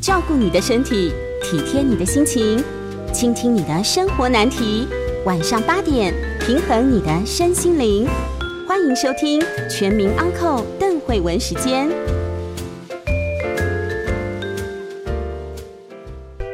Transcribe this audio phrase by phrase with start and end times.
[0.00, 1.12] 照顾你的身体，
[1.42, 2.64] 体贴你的心情，
[3.12, 4.88] 倾听你的生活难题。
[5.26, 8.08] 晚上八点，平衡你的身心灵。
[8.66, 11.86] 欢迎收听《全民安扣邓慧文时间。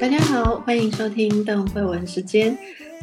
[0.00, 2.58] 大家好，欢迎收听邓慧文时间。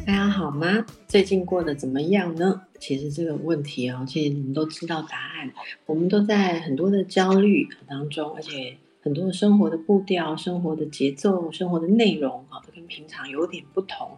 [0.06, 0.84] 大家好吗？
[1.08, 2.60] 最近过得怎么样呢？
[2.78, 5.50] 其实这个问题哦，其实你们都知道答案。
[5.86, 8.76] 我们都在很多的焦虑当中，而且。
[9.04, 14.12] 很多的生活的步调、生活的节奏、生活的内容啊，都跟平常有点不同。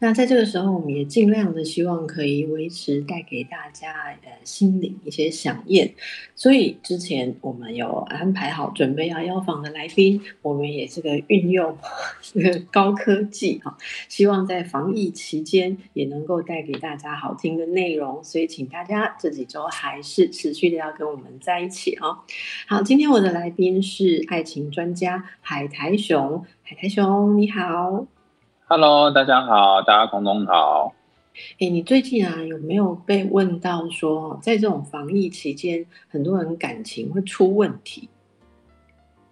[0.00, 3.92] 那在这个时候，我们也尽量的希望可以维持带给大家
[4.24, 5.88] 呃心灵一些响应。
[6.34, 11.78] 所以之前我们有安排好准备要邀访的来宾，我们也这个运用
[12.20, 18.24] 这个高科技哈，希望在防疫期间也能够带给大家好听的内容。
[18.24, 22.18] 所以请大家这几周还是持续的要跟我们在一起哦。
[22.66, 24.23] 好，今天我的来宾是。
[24.26, 28.06] 爱情专家海苔熊，海苔熊你好
[28.66, 30.94] ，Hello，大家好，大家空中好。
[31.58, 38.08] 哎，你最近啊有没有被问到说，在这种防疫期间，很多人感情会出问题？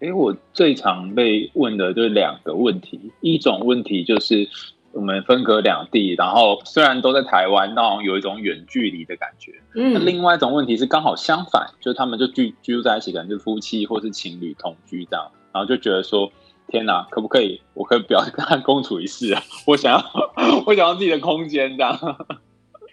[0.01, 4.49] 哎，我最常被问的就是两个问题，一种问题就是。
[4.93, 9.53] 我们分隔两地，然后虽然都在台湾，但有一种远距离的感觉。
[9.75, 16.31] 嗯，那另外一种问题是刚好相反，就是他们就居居住在一起，可能是夫妻或是情侣同居这样，然后就觉得说，
[16.69, 17.61] 天哪，可不可以？
[17.75, 19.43] 我可以不要跟他共处一室啊？
[19.67, 20.05] 我想要，
[20.67, 21.99] 我想要自己的空间这样。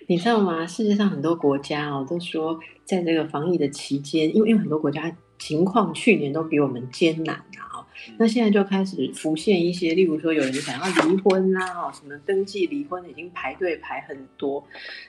[0.07, 0.65] 你知道吗？
[0.65, 7.78] 世界上很多国家哦，都说在这个防疫的期间，因为因为很多国家情况去年都比我们艰难啊。
[8.17, 14.63] 那现在就开始浮现一些，例如说有人想要离婚啦，哦，什么登记离婚已经排队排很多，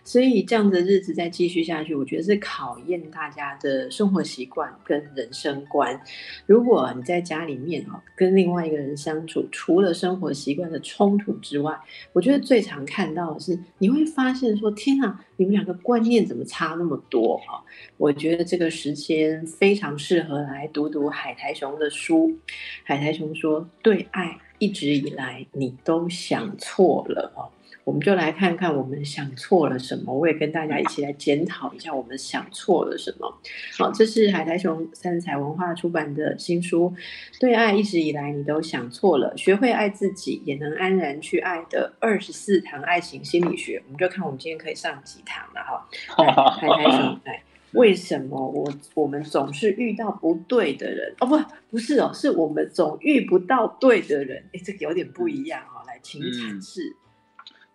[0.04, 6.00] 所以这样的日子再继续下去，我觉得是考验大家的生活习惯跟人生观。
[6.46, 11.78] 如果你在家里面哦，跟另外一个人相处，除了生活习惯的冲突之外，
[12.12, 17.62] 我觉得最常看到的是，你会发现说，天啊，你们两个观念怎么差那么多啊？
[17.96, 22.36] 我觉得这个时间非常适合来读读海苔熊的书。
[22.84, 27.48] 海苔熊说：“对爱一直以来你都想错了哦，
[27.84, 30.12] 我们就来看看我们想错了什么。
[30.12, 33.32] 我也跟大家一起来检讨一下我们想错了什么。
[33.78, 36.92] 好，这是海苔熊三彩文化出版的新书
[37.40, 43.82] 《对爱一直以来你都想错了》，学会爱自己也能安然去爱的二十四堂爱情心理学。
[43.86, 45.86] 我们就看我们今天可以上几堂了哈。
[46.60, 51.14] 海苔熊来。”为什么我我们总是遇到不对的人？
[51.20, 51.38] 哦，不，
[51.70, 54.44] 不是哦，是我们总遇不到对的人。
[54.52, 55.86] 哎，这个有点不一样哦。
[55.86, 56.96] 来，请阐释。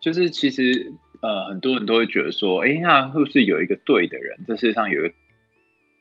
[0.01, 4.37] 就是其实呃，很多人都会觉得说，哎，那是不是有一个对的人？
[4.47, 5.13] 这世界上有一个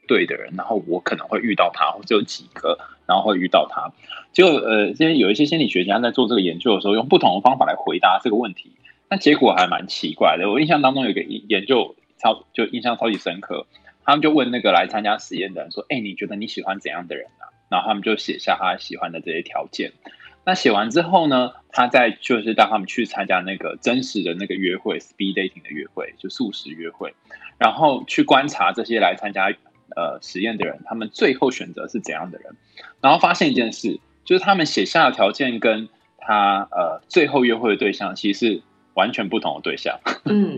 [0.07, 3.93] 对的人，然后我可能会遇到他，或者有几个，然后会遇到他。
[4.33, 8.73] 就呃，现在有一些心理学家在做这个研究的时候，用不同的方法来回答这个问题，
[9.09, 10.51] 那结果还蛮奇怪的。
[10.51, 13.67] 我印象当中有一个研究超就印象超级深刻。
[14.05, 19.93] 他们就问那个来参加实验的人说：“哎，你觉得你喜欢怎样的人啊？”然后他们就写下他喜欢的这些条件。
[20.45, 27.15] 那写完之后呢，他再就是带他们去参加那个真实的那个约会，speed dating 的约会，就素食约会，
[27.59, 29.47] 然后去观察这些来参加
[29.97, 32.55] 呃实验的人，他们最后选择是怎样的人。
[33.01, 35.89] 然后发现一件事，就是他们写下的条件跟
[36.19, 38.63] 他呃最后约会的对象其实。
[38.95, 40.55] 完全不同的对象， 嗯，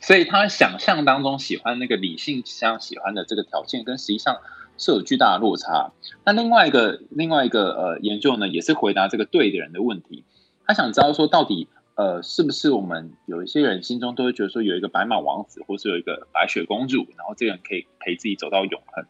[0.00, 4.36] 所以他想象当中喜欢那个理性相喜欢的这个条件，跟实际上
[4.78, 5.92] 是有巨大的落差。
[6.24, 10.24] 那另外一个另外一个呃研究呢，也是回答这个对的人的问题。
[10.66, 19.06] 他想知道说，到底呃是不是我们有一些人心中都会觉得说，有一个白马王子，或是有一个白雪公主，然后这个人可以陪自己走到永恒。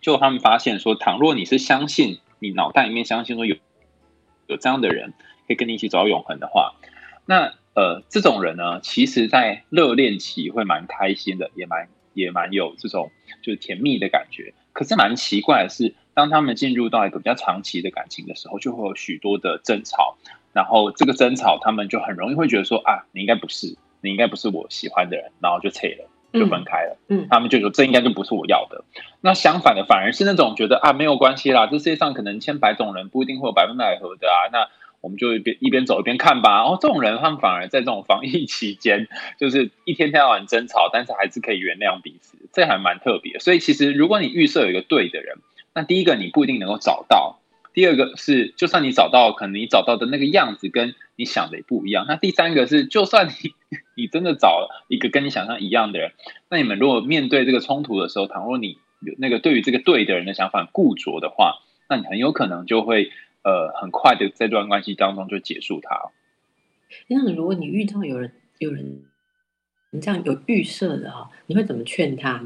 [0.00, 3.56] 就他们发现说，倘若你是相信你脑袋里面相信说有
[4.46, 5.12] 有这样的人
[5.48, 6.74] 可以跟你一起走到永恒的话，
[7.26, 7.54] 那。
[7.78, 14.52] 呃，这种人呢，其实，在热恋期会蛮开心的，也蛮也蛮有这种就是甜蜜的感觉。
[14.72, 20.16] 可是蛮奇怪的是，当他们进入到一个比较长期的感情的时候，就会有许多的争吵。
[20.52, 26.98] 然后这个争吵，他们就很容易会觉得说啊，你应该不是，你应该不是我喜欢的人，然后就撤了，就分开了。
[27.08, 28.82] 嗯，他们就说这应该就不是我要的。
[29.20, 34.50] 那相反的，反而是那种觉得啊，没有关系啦，这世界上可能千百种人，不一定会有百分百合的啊。
[34.50, 34.68] 那
[35.00, 36.62] 我们就一边一边走一边看吧。
[36.62, 39.08] 哦，这种人他们反而在这种防疫期间，
[39.38, 43.38] 就是一天天晚争吵，但是还是可以原谅彼此，这还蛮特别。
[43.38, 45.38] 所以其实如果你预设有一个对的人，
[45.74, 47.38] 那第一个你不一定能够找到；
[47.72, 52.06] 第二个是，就算你找到，可能你找到的那个样子跟你想的也不一样。
[52.08, 53.54] 那第三个是，就算你
[53.94, 56.12] 你真的找一个跟你想象一样的人，
[56.50, 63.12] 那你们如果面对这个冲突的时候，倘若你有那个对于这个对的人的想法固着的话，那你很有可能就会。
[63.42, 66.10] 呃很快的在这段关系当中就结束它。
[67.06, 69.04] 那如果你遇到有人有人
[69.90, 72.44] 你这样有预设的哈，你会怎么劝他？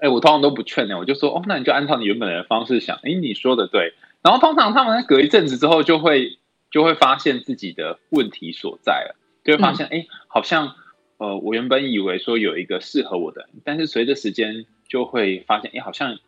[0.00, 2.96] 哎，我通常都不劝呢，我就说哦，那你就按照你原本的方式想。
[3.02, 3.94] 哎，你说的对。
[4.22, 6.38] 然后通常他们隔一阵子之后，就会
[6.70, 10.74] 就会发现自己的问题所在了，就会发现哎，好像
[11.18, 16.18] 呃，我原本以为说有一个适合我的，但是随着时间就会发现，哎，好像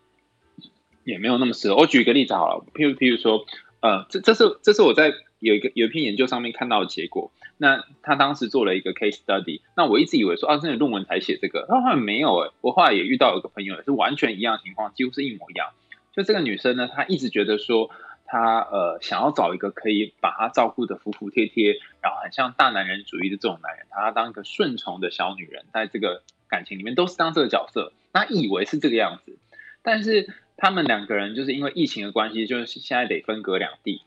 [1.07, 1.77] 也没有那么适合。
[1.77, 3.47] 我举一个例子好了，譬如譬如说，
[3.81, 7.31] 呃，这这是这是我在有一个有一篇研究上面看到的结果。
[7.59, 15.69] 那他当时做了一个 case study，那我一直以为说啊，真的论文才写这个，他后来没有哎，我后来也遇到有个朋友也是完全一样的情况，几乎是一模一样。
[16.13, 17.89] 就这个女生呢，她一直觉得说，
[18.27, 27.93] 她呃想要找一个可以把她照顾的服服帖帖，然后很像大男人主义的这种男人，她当一个顺从的小女人，在这个感情里面都是当这个角色。
[28.13, 29.39] 她以为是这个样子，
[29.83, 34.03] 但是他们两个人就是因为疫情的关系，就是现在得分隔两地。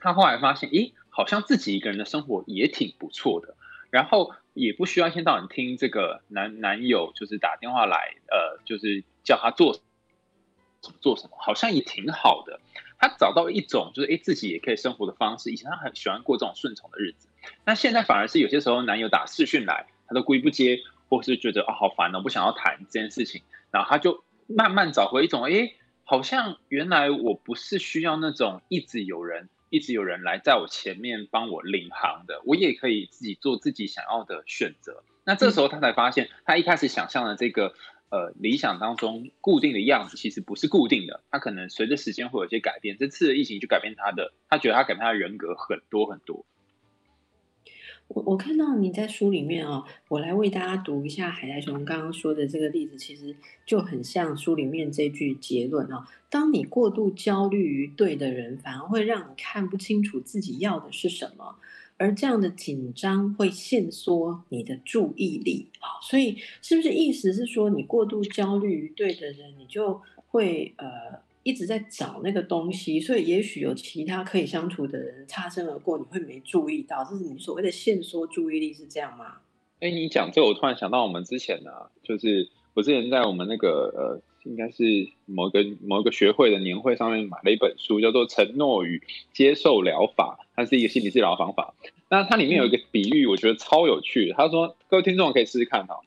[0.00, 3.54] 她后来发现，咦，好像自己一个人的生活也挺不错的，
[3.90, 9.80] 然后也不需要一天到晚听这个男男友就是打电话来，呃，就是叫她做。
[10.80, 12.60] 怎么做什么，好像也挺好的。
[12.98, 15.50] 他找到一种就是哎，自己也可以生活的方式。
[15.50, 17.26] 以前他很喜欢过这种顺从的日子，
[17.64, 23.40] 那现在反而是有些时候男友打视讯来，他都故意不接，或是觉得啊好烦哦，不想要谈这件事情。
[23.70, 25.74] 然后他就慢慢找回一种哎，
[26.04, 35.02] 好像原来我不是需要那种一直有人一直有人来在我前面帮我领航的，我也可以自己做自己想要的选择。
[35.24, 37.74] 那这时候他才发现，他一开始想象的这个。
[38.10, 42.96] 呃，理想当中固定的样子其实不是固定的，他可能随着时间会有些改变。
[42.96, 46.46] 这次的疫情就改变他的，他觉得他改变他的人格很多很多。
[48.08, 53.34] 我我看到你在书里面啊，我来为大家读一下海苔熊刚刚说的这个例子，其实
[53.64, 61.56] 就很像书里面这句结论啊：当你过度焦虑于对的人，反而会让你看不清楚自己要的是什么。
[61.96, 79.36] 而这样的紧张会限缩你的注意力啊，所以是不是意思是说，你过度焦虑于对的人，你就会呃一直在找那个东西，所以也许有其他可以相处的人擦身而过，你会没注意到，这是你所谓的限缩注意力是这样吗？
[79.80, 81.70] 哎，你讲这，我突然想到我们之前呢，
[82.02, 84.84] 就是我之前在我们那个呃，应该是
[85.26, 89.02] 某个某一个学会的年会上面买了一本书，叫做《承诺与
[89.32, 90.38] 接受疗法》。
[90.56, 91.74] 它是一个心理治疗方法，
[92.08, 94.32] 那它里面有一个比喻，我觉得超有趣。
[94.36, 96.00] 他说：“各位听众可以试试看哈，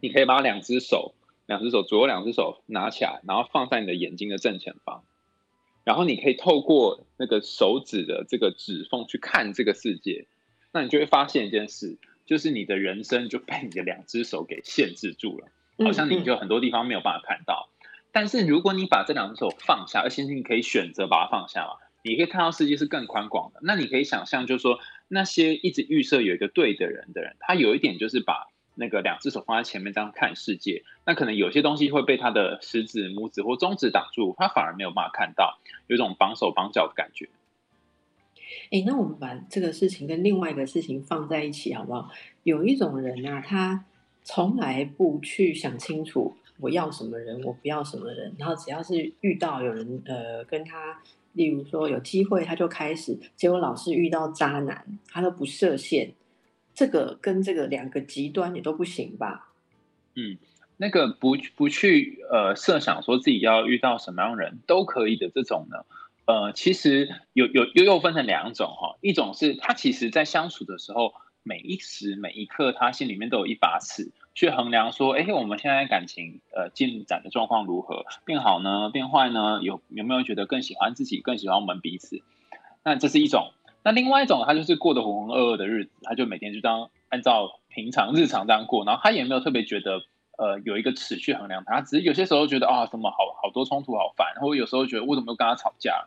[0.00, 1.14] 你可以把两只手，
[1.52, 5.04] 两只手左右两只手拿起来，然后放在你的眼睛的正前方，
[5.84, 10.26] 然后你可以透过那个手指的这个指缝去看这个世界，
[10.72, 15.48] 那你就会发现一件事，就是你的人生就被你的两只手给限制住了，
[15.84, 17.68] 好像你就很多地方没有办法看到。
[18.10, 23.60] 但是如果你把这两只手放下，而且你可以选择把它放下嘛。”你可以看到世界是更宽广的。
[23.62, 30.82] 那你可以想象，就是说那些一直预设有一个对的人的人，他有一点就是把那个两只手放在前面这样看世界。
[31.04, 37.28] 那可能有些东西会被他的食指、拇指或中指挡住，他反而没有办法看到，有一种绑手绑脚的感觉。
[38.70, 42.10] 哎，那我们把这个事情跟另外一个事情放在一起好不好？
[42.42, 43.84] 有一种人啊，他
[44.22, 51.00] 从来不去想清楚我要什么人，我不要什么人，然后只要是遇到有人呃跟他。
[51.34, 56.12] 例如说有机会他就开始，结果老是遇到渣男，他都不设限，
[56.74, 59.48] 这个跟这个两个极端也都不行吧？
[60.14, 60.38] 嗯，
[60.76, 65.84] 那个不不去呃设想说自己要遇到什么样人都可以的这种呢？
[66.24, 74.10] 呃，其实有有又又分成两种哈，一种是他其实在相处的时候，每一时每一刻他心里面都有一把尺。
[74.34, 78.06] 去衡量说，哎，我们现在感情呃进展的状况如何？
[78.24, 78.88] 变好呢？
[78.88, 79.60] 变坏呢？
[79.62, 82.22] 有有没有觉得更喜欢自己，更喜欢我们彼此？
[82.82, 83.52] 那这是一种。
[83.82, 90.02] 那另外一种，他就是过得浑浑噩噩的日子，他就每天就当按照平常日常这样过，然后他也没有特别觉得
[90.38, 96.06] 呃有一个尺去衡量他，只是有些时候觉得啊什么好好多冲突好烦，或者有时候觉得为什么又跟他吵架？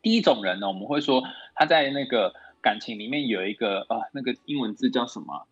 [0.00, 5.46] 第一种人呢，我们会说他在那个感情里面有一个啊那个英文字叫什么？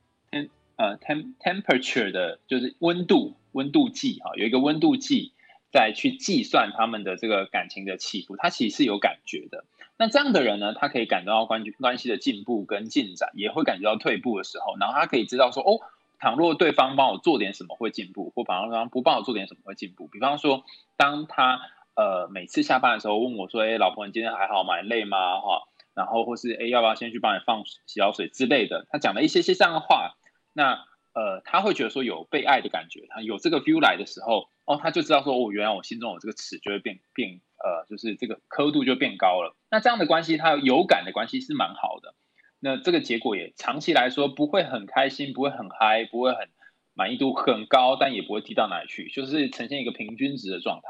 [0.77, 5.33] 呃，tem temperature 的就是温度温度计啊，有一个温度计
[5.73, 9.65] 在去计算他们的这个感情的起伏，他其实是有感觉的。
[9.99, 15.81] 那这样的人呢，他可以感觉到关关系的进步跟进展，也会感觉到退步的时候，然后他可以知道说，哦，
[16.19, 20.07] 倘若对方帮我做点什么会进步，或倘若对方不帮我做点什么会进步。
[20.09, 20.65] 比方说，
[20.97, 21.61] 当他
[21.95, 24.81] 呃每次下班的时候问我说，哎，老婆你今天还好吗？
[24.83, 25.41] 累吗？
[25.41, 25.63] 哈，
[25.95, 30.17] 然后或是哎要不要先去帮你放洗脚水之类的，他讲了一些些这样的话。
[30.53, 39.57] 那呃，他会觉得说有被爱的感觉，他有这个 feel 来的时候，哦，他就知道说，哦，原来我心中有这个尺，就会变变呃，就是这个刻度就变高了。
[39.73, 42.15] 那这样的关系，它有感的关系是蛮好的。
[42.61, 46.49] 那这个结果也长期来说不会很开心，不会很嗨，不会很
[46.95, 50.89] 满意度很高，但也不会低到哪里去，就是呈现一个平均值的状态。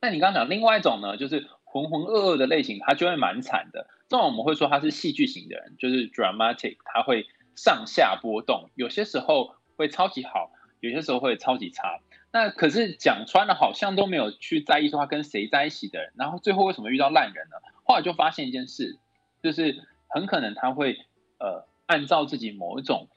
[0.00, 3.88] 那你刚刚讲另外一种呢，就是浑浑噩噩的类型，它就会蛮惨的。
[4.08, 7.26] 这种我们会说它是戏剧型的人，就是 dramatic，它会
[7.56, 12.00] 上下波动，有些时候会超级好，有些时候会超级差。
[12.34, 17.56] 那可是讲穿了，好像都没有去在意说他跟谁在一起的人，然后最后为什么遇到烂人呢？
[17.84, 18.96] 后来就发现一件事，
[19.42, 20.98] 就是很可能他会
[21.38, 23.08] 呃按照自己某一种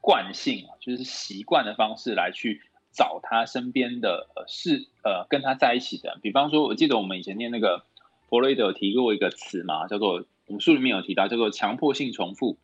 [0.00, 6.18] 惯性啊，就是习惯的方式来去找他身边的呃是呃跟他在一起的。
[6.22, 7.84] 比方说，我记得我们以前念那个
[8.30, 12.56] 弗洛伊德有提过一个词嘛，叫做武术里面有提到叫做强迫性重复，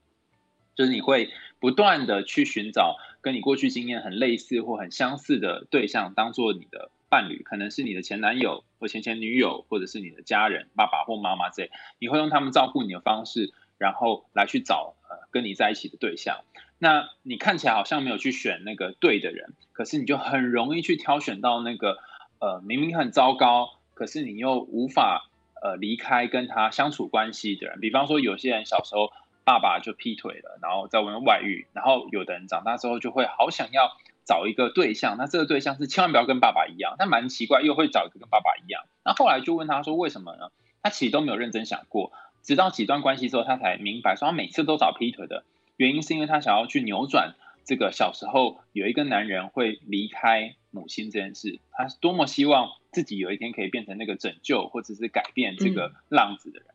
[0.74, 2.96] 就是你会不断的去寻找。
[3.22, 16.44] 跟你过去经验很类似或很相似的对象，当做你的伴侣，可能是你的前男友或前前女友，或者是你的家人，爸爸或妈妈这，你会用他们照顾你的方式，然后来去找呃跟你在一起的对象。
[16.78, 21.98] 那你看起来好像没有去选那个对的人，可是你就很容易去挑选到那个
[22.40, 25.28] 呃明明很糟糕，可是你又无法
[25.62, 27.80] 呃离开跟他相处关系的人。
[27.80, 29.12] 比方说有些人小时候。
[29.44, 38.84] 爸爸就劈腿了，然后在外面外遇，然后有的人长大之后就会好想要找一个对象，那这个对象是千万不要跟爸爸一样，但蛮奇怪又会找一个跟爸爸一样。
[39.04, 40.50] 那后来就问他说为什么呢？
[40.82, 45.44] 他其实都没有认真想过，直到几段关系之后，他才明白说他每次都找劈腿的
[45.76, 56.68] 原因是因为他想要去扭转这个小时候有一个男人会离开母亲这件事，他是多么希望自己有一天可以变成那个拯救或者是改变这个浪子的人。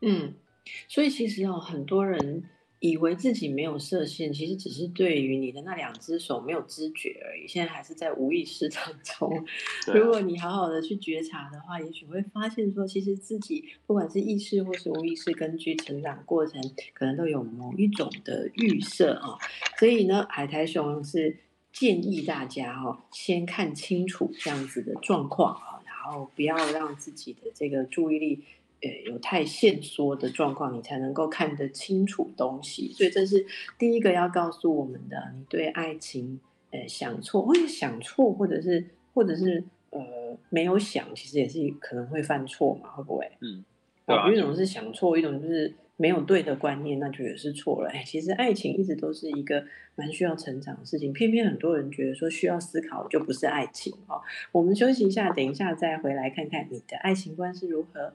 [0.00, 0.34] 嗯。
[0.88, 2.44] 所以其实哦，很多人
[2.80, 7.48] 以为自己没有射线，其实只是对于你的那两只手没有知觉而已。
[7.48, 9.46] 现在还是在无意识当中。
[9.94, 16.60] 如果你好好的去觉察的话，也许会发现说，其实自己不管是意识或是无意识，根据成长过程，
[16.92, 19.38] 可能都有某一种的预设啊。
[19.78, 21.38] 所以呢，海苔熊是
[21.72, 28.44] 建议大家哦，先看清楚这样子的状况啊，然后不要让自己的这个注意力。
[28.86, 32.92] 呃，有太线缩的状况，你才能够看得清楚东西。
[32.92, 33.44] 所以这是
[33.78, 35.32] 第一个要告诉我们的。
[35.34, 36.38] 你对爱情，
[36.70, 40.00] 呃，想错，或者想错，或者是，或者是，呃，
[40.50, 43.30] 没有想，其实也是可能会犯错嘛，会不会？
[43.40, 43.64] 嗯，
[44.06, 47.90] 有一种是想错，一种就是没有对的观念，那就也是错了。
[47.90, 49.64] 哎，其实爱情一直都是一个
[49.94, 54.20] 蛮需要成长的事情，偏偏很多人觉得说需要思考就不是爱情哦。
[54.52, 58.12] 我们休息一下，等一下再回来看看你的爱情观是如何。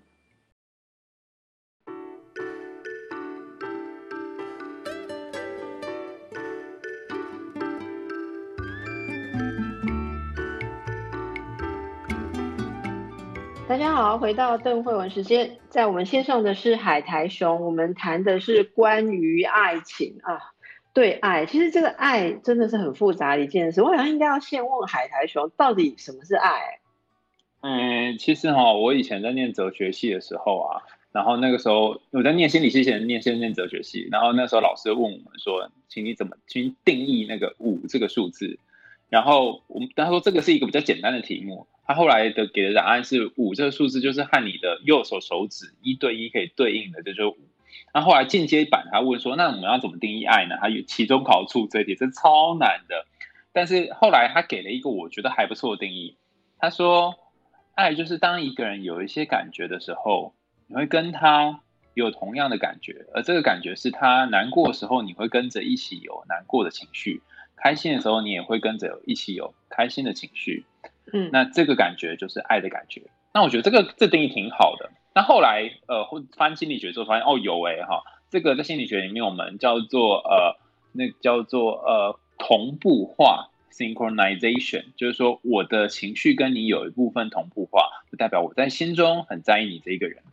[13.72, 20.52] 大家好，回到邓慧文时间，在我们线上的是海苔熊，我们谈的是关于爱情啊，
[20.94, 23.82] 对爱，其实这个爱真的是很复杂的一件事。
[23.82, 26.80] 我好像应该要先问海苔熊，到底什么是爱？
[27.62, 38.60] 嗯，其实哈，我以前在念哲学系的时候啊，然后那个时候我在念心理系前念先念哲学系，然后那时候老师问我们说，请你怎么去定义那个五这个数字？
[39.08, 41.68] 然后我们他说这个是一个比较简单的题目。
[41.94, 47.38] 后来的给的答案是五这个数字，就是和你的右手手指一对一可以对应的，这就是五。
[47.94, 50.58] 那后来进阶版他问说，那我们要怎么定义爱呢？
[50.62, 53.06] 他有期中考出这题，这超难的。
[53.54, 56.16] 但是后来他给了一个我觉得还不错的定义，
[56.58, 57.16] 他说，
[57.76, 60.34] 爱就是当一个人有一些感觉的时候，
[60.68, 61.60] 你会跟他
[61.94, 67.22] 有同样的感觉，而这个感觉是他难过的时候，你会跟着一起有难过的情绪。
[67.58, 70.66] 开心的时候，你也会跟着一起有开心的情绪，
[71.14, 73.04] 嗯，那这个感觉就是爱的感觉。
[73.34, 74.90] 那我觉得这个这定义挺好的。
[75.14, 76.06] 那后来呃，
[76.38, 80.58] 翻心理学之后发现，哦，有哎哈，这个在心理学里面我们叫做呃，
[80.94, 90.24] 那叫做呃同步化 （synchronization），就是说我的情绪跟你有一部分同步化，就代表我在心中很在意你这一个人。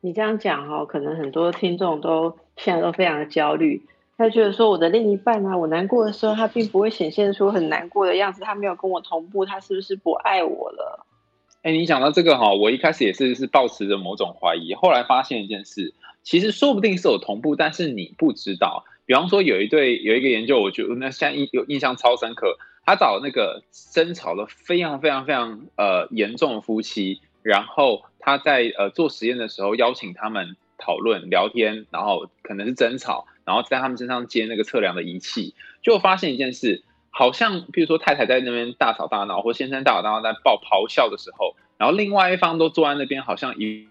[0.00, 3.82] 你这样讲哈，可能很多听众都现在都非常的焦虑。
[4.16, 11.06] 他觉得说我的另一半啊，我难过的时候，他并不会显现出很难过的样子，他没有跟我同步，他是不是不爱我了？
[11.62, 18.84] 哎，你讲到这个哈，我一开始也是是抱持着某种怀疑，后来发现一件事，其实说不定是有同步，但是你不知道。
[19.04, 33.26] 比方说有一对有一个研究，我觉得那现在印有印象超深刻，他找那个争吵的非常非常非常呃严重的夫妻，然后他在呃做实验的时候邀请他们讨论聊天，然后可能是争吵。
[33.44, 43.88] 然后在他们身上接那个测量的仪器，就发现一件事，好像比如说太太在那边大吵大闹，或先生大吵大闹在爆咆哮的时候，然后另外一方都坐在那边，好像一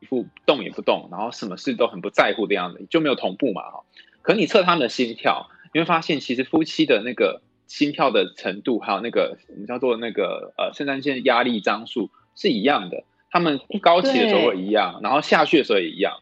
[0.00, 3.84] 一副动也不动，然后什么事都很不在乎的样子，就没有同步嘛哈。
[4.22, 13.04] 可你测他们的心跳，你会发现其实夫妻的那个心跳的程度，还有那个我们叫做那个呃肾上腺压力张数是一样的，
[13.34, 16.12] 他们高起的时候一样，然后下去的时候也一样。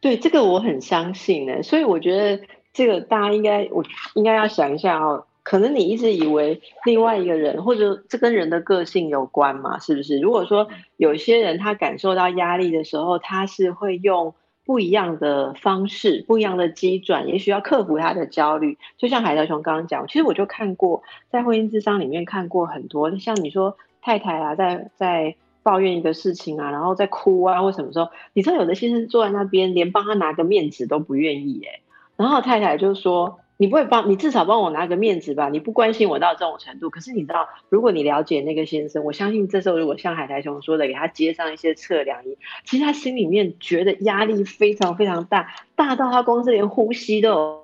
[0.00, 3.84] 对，这个我很相信呢，所以我觉得这个大家应该我
[4.14, 5.26] 应该要想一下哦。
[5.42, 9.78] 可能你一直以为另外一个人，或者这跟人的个性有关嘛？
[9.78, 10.18] 是不是？
[10.20, 14.34] 如果说有些人他感受到压力的时候，他是会用
[14.64, 18.78] 不一样的方式、不一样的机转，也许要克服他的焦虑。
[18.96, 31.80] 就像海德雄刚刚讲，其实我就看过在婚姻智商里面看过很多，像你说太太啊，在在抱怨一个事情啊，然后在哭啊，或什么时候，你知道有的先生坐在那边，连帮他拿个面子都不愿意哎，
[32.16, 33.38] 然后太太就说。
[33.58, 35.48] 你不会帮你至少帮我拿个面子吧？
[35.48, 36.90] 你不关心我到这种程度。
[36.90, 47.61] 可是你知道，如果你了解那个先生，我相信这时候如果像海苔熊说的，给他接上一些测量仪，其实他心里面觉得压力非常非常大，大到他光是连呼吸都有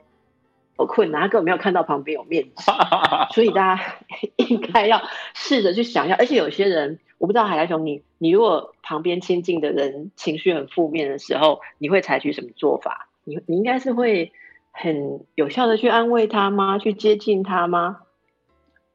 [0.87, 2.71] 困难，根本没有看到旁边有面子。
[3.35, 3.97] 所以大家
[4.37, 5.03] 应该要
[5.35, 6.17] 试着去想一下。
[6.17, 13.09] 而且有些人，我不知道海苔熊，你你如果旁边亲近的人情绪很负面的时候，你会采取什么做法？
[13.25, 14.33] 你你应该是会。
[14.71, 16.79] 很有效的去安慰他吗？
[16.79, 18.03] 去接近他吗？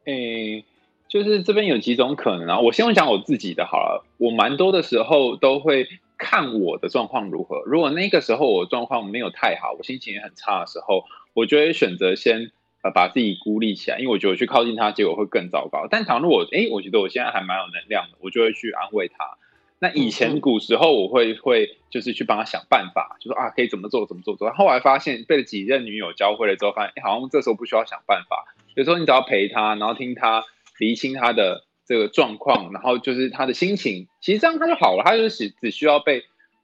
[0.05, 0.63] 诶，
[1.09, 2.59] 就是这边有几种可能啊。
[2.61, 4.05] 我先讲我自己的好了。
[4.17, 5.85] 我蛮多的时候都会
[6.17, 7.63] 看我的状况如何。
[7.65, 15.87] 如果那个时候我状况没有太好，我心情也很差的时候，我就会选择先呃把自己孤立起来，因为我觉得我去靠近他，结果会更糟糕。
[15.89, 19.37] 但倘若我诶，我觉得我现在还蛮有能量的，我就会去安慰他。
[19.79, 24.49] 那以前古时候我会会就是去帮他想办法，就说啊可以怎么做怎么做做。
[24.51, 30.45] 后来发现被几任女友教会了之后，发现好像这时候不需要想办法，有时候你只要陪他，然后听他
[30.77, 36.23] 厘清他的这个状况，然后就是他的心情，其实这样他就好了，他就是只需要被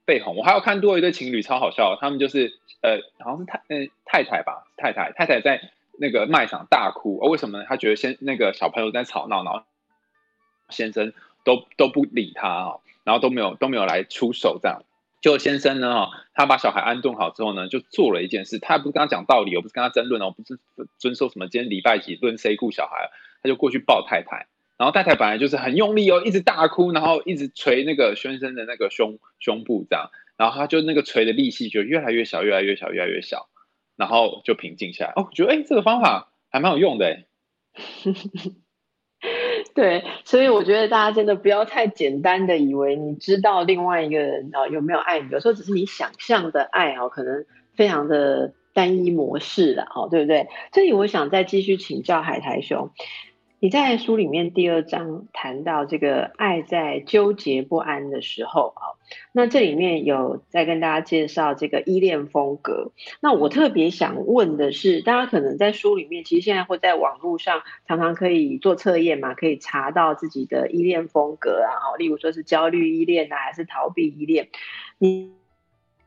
[0.10, 0.36] 被哄。
[0.36, 5.69] 我还要看多一对情侣超好笑，他们就是呃好像是太嗯太太吧，太太太太在
[6.00, 7.65] 那个卖场大哭，为什么呢？
[7.69, 9.62] 他觉得先那个小朋友在吵闹，然后
[10.69, 12.72] 先生都都不理他啊。
[13.06, 14.84] 然后都没有都没有来出手，这样
[15.19, 20.60] 就先生呢，哈，他把小孩安顿好之后呢，就做了一件事，他不是跟他讲道理，我不是跟他争论哦，不是
[21.00, 23.10] 遵守什么今天礼拜几论谁顾小孩，
[23.41, 24.45] 他就过去抱太太，
[24.80, 33.50] 然后太太本来就是很用力哦，一直大哭，然后一直捶那个先生的那个胸胸部这样，然后他就那个捶的力气就越来越小，越来越小，越来越小，
[33.98, 35.12] 然后就平静下来。
[35.18, 37.26] 哦，觉得哎，这个方法还蛮有用的哎。
[39.76, 50.48] 对，所以我觉得大家真的不要太简单的以为你知道另外一个人啊有没有爱你，有时候只是你想象的爱哦，可能非常的单一模式了哦，对不对？
[50.72, 52.92] 这里我想再继续请教海苔兄。
[53.62, 58.95] 你在书里面第二章谈到这个爱在纠结不安的时候啊，
[59.34, 62.93] 那这里面有在跟大家介绍这个依恋风格。
[63.19, 74.48] 那我特别想问的是，大家可能在书里面，其实现在会在网络上常常可以做测验嘛，可以查到自己的依恋风格啊，例如说是焦虑依恋啊，还是逃避依恋，
[75.00, 75.38] 你。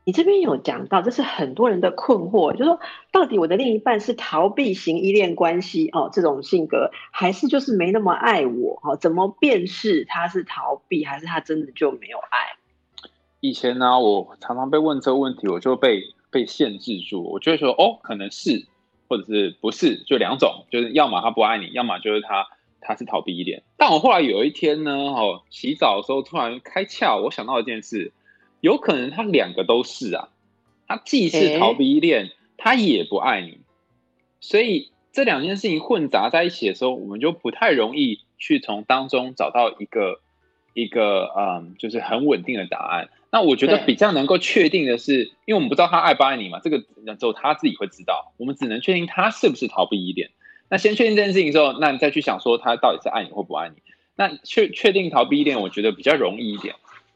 [0.05, 2.79] 你这边有讲到，这是很多人的困惑，就是说，
[3.11, 8.81] 到底我的另一半是逃避型依恋关系哦，这种性格，还是就是没那么爱我？
[8.83, 12.57] 哦，怎么辨识他是逃避，还是他真的就没有爱？
[13.39, 18.65] 以前呢，我常常被问这个问题，我就被被限制住，我就会说，哦，可能是，
[19.07, 22.47] 或者是不是，就两种，就是要么他不爱你，要么就是他
[22.81, 23.63] 他是逃避依恋。
[23.77, 28.11] 但我后来有一天呢，哦，洗澡的时候突然开窍，我想到一件事。
[28.63, 30.29] 有可能他两个都是啊，
[30.87, 33.57] 他既是逃避依恋，他也不爱你，
[34.39, 40.21] 所以这两件事情混杂在一起的时候，我们就不太容易去从当中找到一个
[40.73, 43.09] 一个嗯，就是很稳定的答案。
[43.33, 48.33] 那我觉得比较能够确定的是，因为我们不知道他爱不爱你嘛，这个只有他自己会知道。
[48.37, 50.29] 我们只能确定他是不是逃避依恋。
[50.69, 53.75] 那先确定这件事情之后，那你再去想说他到底是爱你或不爱你。
[54.15, 56.75] 那确确定逃避依恋，我觉得比较容易一点。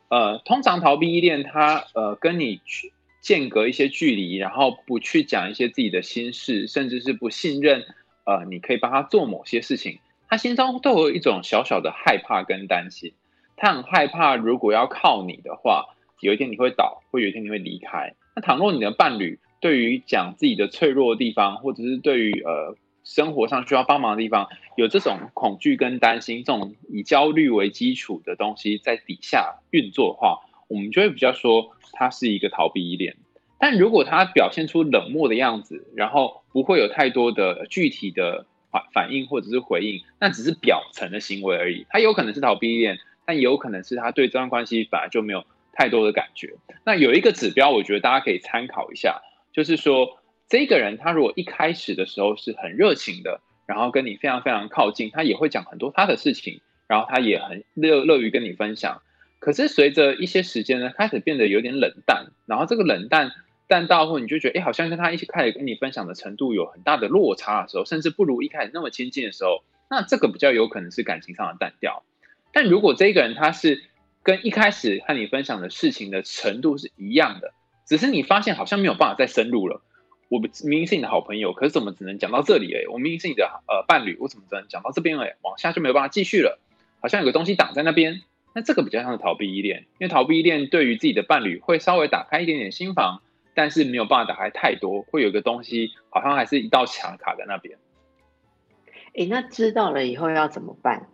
[0.09, 7.83] 呃，通常逃避依恋，他呃跟你去间隔一些距离，然后不去讲一些自己的心事，甚至是不信任，
[8.25, 13.13] 呃，你可以帮他做某些事情，他心中都有一种小小的害怕跟担心，
[13.55, 15.85] 他很害怕如果要靠你的话，
[16.21, 18.13] 有一天你会倒，或有一天你会离开。
[18.35, 22.75] 那倘若你的伴侣对于讲自己的脆弱的地方，或者是对于呃。
[23.07, 33.15] 生活上需要帮忙的地方，有这种恐惧跟担心，这种以焦虑为基础的东西在底下运作的话，我们就会比较说他是一个逃避依恋。
[33.59, 41.85] 但如果他表现出冷漠的样子，然后不会有太多的具体的反反应或者是回应，那只是表层的行为而已。
[41.89, 46.55] 他有可能是逃避依恋，但也有可能是他对这段关系本来就没有太多的感觉。
[46.83, 49.21] 那有一个指标，我觉得大家可以参考一下，
[49.53, 59.01] 就是说这个人他如果一开始的时候是很热情的，然后跟你非常非常靠近，他也会讲很多他的事情，然后他也很乐乐于跟你分享。
[59.39, 63.31] 可是随着一些时间呢，开始变得有点冷淡，然后这个冷淡
[63.67, 72.03] 淡到后，你就觉得哎，好像跟他一起开始跟你分享的程度有很大的落差的时候，甚至不如一开始那么亲近的时候，那这个比较有可能是感情上的淡掉。
[72.53, 73.83] 但如果这个人他是
[74.23, 77.51] 跟一开始和你分享的事情的程度是一样的，
[77.85, 79.81] 只是你发现好像没有办法再深入了。
[80.29, 82.83] 我明明是你的好朋友，可是怎么只能讲到这里哎？
[82.91, 85.35] 我明明是你的呃伴侣，我怎么只能讲到这边哎？
[85.41, 86.59] 往下就没有办法继续了，
[87.01, 88.21] 好像有个东西挡在那边。
[88.53, 93.21] 那这个比较像是逃避依恋，因为逃避依恋对于自己的伴侣会稍微打开一点点心房，
[93.53, 97.77] 但是没有办法打开太多，会有个东西好像还是一道墙卡在那边。
[99.15, 101.07] 哎，那知道了以后要怎么办？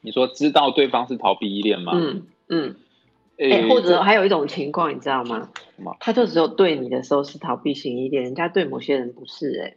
[0.00, 1.92] 你说知道对方是逃避依恋吗？
[1.94, 2.76] 嗯嗯。
[3.38, 5.50] 哎，或者还有一种情况，你知道吗？
[6.00, 9.76] 他就只有对你的时候是逃避型依恋，人家对某些人不是哎。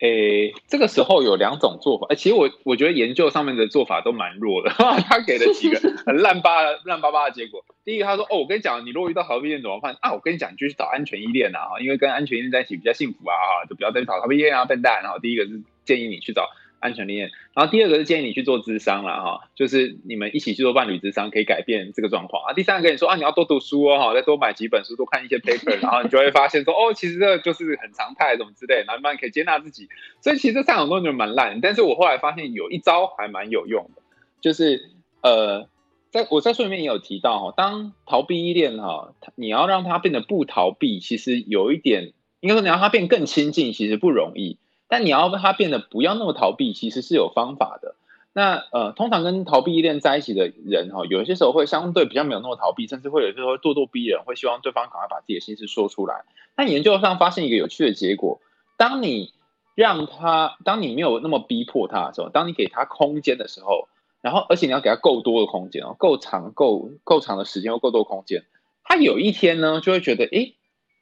[0.00, 2.06] 诶，这个时候有两种做法。
[2.10, 4.70] 诶，其实我我觉得研究上面的做法都蛮弱的。
[4.78, 7.64] 他给了几个 很烂巴烂巴巴的结果。
[7.84, 9.96] 第一个，他说：“哦，我跟你讲，你如果遇到逃避恋怎么办？
[10.00, 16.48] 啊，我跟你讲，你就去找安全依恋啊，因为跟安全依恋在一起比较幸福啊，哈，就不要再去找逃避恋啊，笨蛋。”然后第一个是建议你去找。
[16.80, 22.52] 安全念，然后第二个是建议你去做智商了哈，就是你们一起去做伴侣智商，可以改变这个状况啊。
[22.52, 29.88] 第三个跟你说啊，你要多读书哦哈，再多买几本书，多看一些 paper， 然后你就会发现说哦，其实这就是很常态什么之类，然后慢慢可以接纳自己。
[30.20, 34.02] 所以其实这三种东西蛮烂，但是我后来发现有一招还蛮有用的，
[34.40, 35.68] 就是呃，
[36.10, 44.58] 在我在书里面也有提到哈，当逃避依恋哈，你要让他变得不逃避，其实有一点，应该说你让他变更亲近，其实不容易。
[44.88, 47.94] 但你要他变得不要那么逃避，其实是有方法的。
[48.32, 56.24] 那呃，通常跟逃避依恋在一起的人哈，有些时候会相对比较没有那么逃避，甚至会有些时候咄咄逼人，会希望对方赶快把自己的心事说出来。
[56.54, 58.40] 但研究上发现一个有趣的结果：
[58.76, 59.32] 当你
[59.74, 63.88] 让他，当你没有那么逼迫他的时候，当你给他空间的时候，
[64.20, 68.44] 然后而且你要给他够多的空间哦，够长、够够长的时间或够多空间，
[68.84, 70.52] 他有一天呢就会觉得，哎，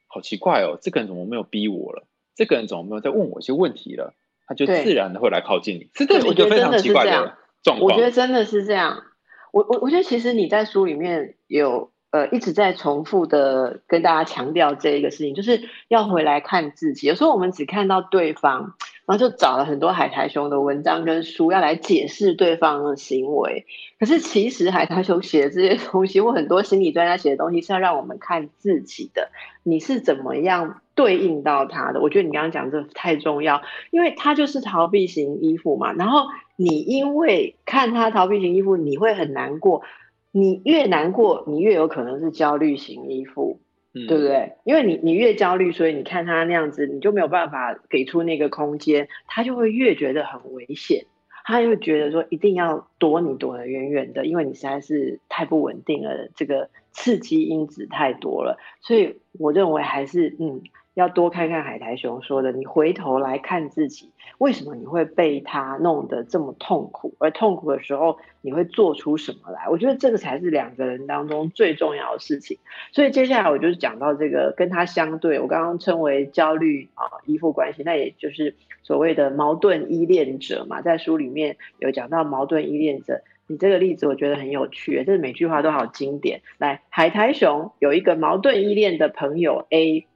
[0.07, 2.03] 好奇怪哦，这个人怎么没有逼我了？
[2.37, 4.13] 这个人怎么没有在问我一些问题了？
[4.47, 7.91] 他就自然的会来靠近你，是这一个非常奇怪的状况。
[7.91, 9.03] 我觉得真的是这样。
[9.51, 17.07] 我我我觉得其实你在书里面有呃一直在重复的跟大家强调这一个事情，就是要回来看自己。
[17.07, 18.75] 有时候我们只看到对方。
[19.07, 23.65] 然后就找了很多海苔熊的文章跟书，要来解释对方的行为。
[23.97, 29.31] 可是其实海苔熊写的这些东西，或很多心理专家写的东西，是要让我们看自己的。
[29.63, 32.01] 你是怎么样对应到他的？
[32.01, 35.93] 我觉得你刚刚讲这太重要，因为他就是逃避型依附嘛。
[35.93, 36.25] 然后
[36.57, 39.83] 你因为看他逃避型依附，你会很难过。
[40.31, 43.61] 你越难过，你越有可能是焦虑型依附。
[44.07, 44.53] 对不对？
[44.63, 51.05] 因为你你越焦虑，所以你看他那样子，你就没有办法给出那个空间，他就会越觉得很危险，
[51.45, 60.61] 他就会觉得说一定要躲你躲得远远的，因为你实在是太不稳定了，这个刺激因子太多了，所以我认为还是嗯。
[60.97, 67.13] 要多看看海苔熊说的，你回头来看自己，为什么你会被他弄得这么痛苦？
[67.19, 69.69] 而痛苦的时候，你会做出什么来？
[69.69, 72.57] 我觉得这个才是两个人当中最重要的事情。
[72.91, 80.81] 所以接下来我就是讲到这个跟他相对，我刚刚称为焦虑啊依附关系，那也就是所谓的矛盾依恋者嘛。
[80.81, 86.41] 在书里面有讲到矛盾依恋者，你这个例子我觉得很有趣，这每句话都好经典。
[86.57, 90.07] 来，海苔熊有一个矛盾依恋的朋友 A。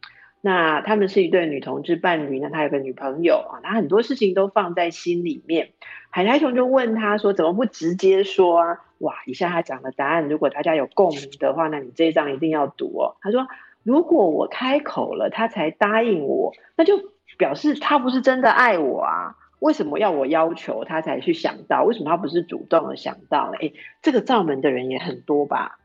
[0.43, 5.69] 那他们是一对女同志伴侣，那他有个女朋友啊，他很多事情都放在心里面。
[6.09, 13.17] 海苔熊就问他说：“怎么不直接说啊？”哇，以下他讲的答案，如果大家有共鸣的话，那你这一章一定要读哦。
[13.21, 13.47] 他说
[13.83, 16.99] ：“如果我开口了，他才答应我，那就
[17.37, 19.35] 表示他不是真的爱我啊？
[19.59, 21.83] 为什么要我要求他才去想到？
[21.83, 23.53] 为什么他不是主动的想到？
[23.61, 25.77] 哎，这个造门的人也很多吧？”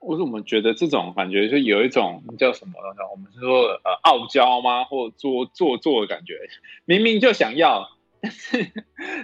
[0.00, 2.74] 我怎么觉得这种感觉就有一种叫什么？
[3.10, 4.84] 我们是说呃傲娇吗？
[4.84, 6.38] 或做做作的感觉？
[6.84, 8.72] 明明就想要，但是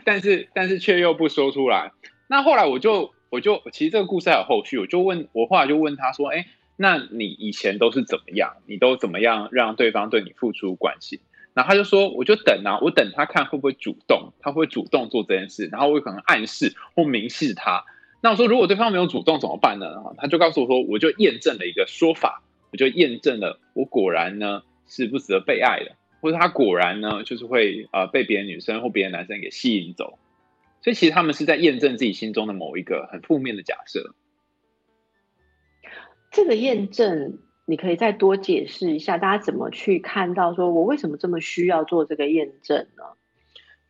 [0.05, 1.93] 但是但是却又不说出来。
[2.29, 8.57] 那后来我就我就其实这个故事还有后续，我就问我后来就问他说：“哎，那你以前都是怎么样？
[8.67, 11.21] 你都怎么样让对方对你付出关心？”
[11.55, 17.85] 然后他就说：“我就等啊，我等他看会不会主动，他会主动做这件事，然后我可能暗示或明示他。”
[18.25, 19.87] 那我说，如果对方没有主动怎么办呢？
[20.17, 30.19] 他就告诉我说，我就验证了一个说法，我就验证了我果然呢是不值得被爱的，或者他果然呢就是会呃被别的女生或别的男生给吸引走。
[30.81, 34.15] 所以其实他们是在验证自己心中的某一个很负面的假设。
[36.31, 43.05] 这个验证，你可以再多解释一下，大家怎么去看到说我为什么这么需要做这个验证呢？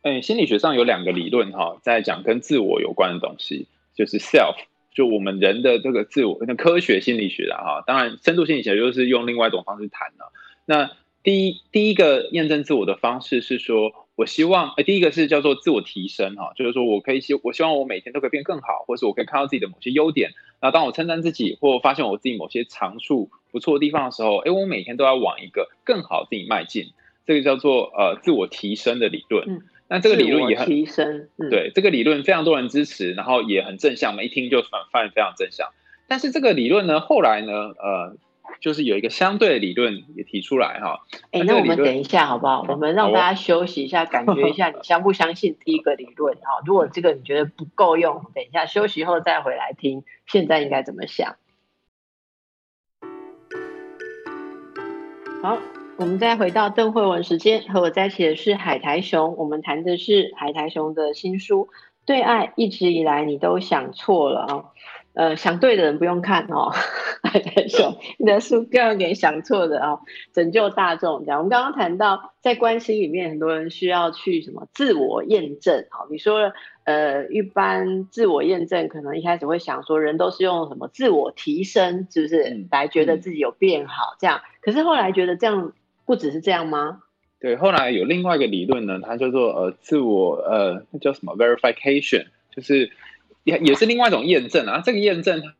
[0.01, 4.55] 哎，心理学上有两个理论哈，在讲跟自我有关的东西，就是 self，
[4.93, 6.37] 就我们人的这个自我。
[6.47, 10.31] 那科学心理学的哈，当然深度心理学就是用另外一种方式谈了。
[10.65, 10.91] 那
[11.23, 13.93] 第一第一个验证自我的方式是说。
[14.17, 20.31] 我希望，呃，第一个是叫做自我提升哈，就是说我可以希，我希望我每天都可以变更好，或者是我可以看到自己的某些优点。
[20.61, 26.93] 那当我称赞自己，或发现我自己某些长处不错的地方的时候，哎，我每天都要往一个更好自己迈进。
[27.25, 29.43] 这个叫做呃自我提升的理论。
[29.49, 35.69] 嗯，那这个理论也很提升，对这个理论非常多人支持，然后也很正向，我们一听就反发现非常正向。
[36.07, 38.17] 但是这个理论呢，后来呢，呃。
[38.61, 42.65] 就是有一个相对的理论也提出来哈，哎，那我们等一下好不好？
[42.69, 46.61] 我们让大家休息一下，感觉一下你相不相信第一个理论哈？
[46.65, 51.35] 如果这个你觉得不够用，等一下休息后再回来听，现在应该怎么想？
[55.41, 55.57] 好，
[55.97, 61.69] 我们再回到邓慧文时间，和我在一起的是海苔熊，我们谈的是海苔熊的新书
[62.05, 64.65] 《对爱一直以来你都想错了》啊。
[65.13, 66.69] 呃，想对的人不用看哦，
[67.23, 70.01] 海苔熊你的书更要给想错的哦，
[70.33, 71.39] 拯救大众这样。
[71.39, 76.09] 我们刚刚谈到在关系里面，很多人需要去什么自我验证哦。
[76.11, 76.51] 你说
[76.83, 84.41] 呃，一般自我验证可能一开始会想说，人都是用什么自我提升，是不是来觉得自己有变好这样？
[84.61, 85.71] 可是后来觉得这样
[86.05, 87.01] 不只是这样吗？
[87.39, 92.91] 对，后来有另外一个理论呢，它叫做呃自我呃那叫什么 verification，就是。
[93.45, 95.53] 也也是另外一种验证啊，这个验证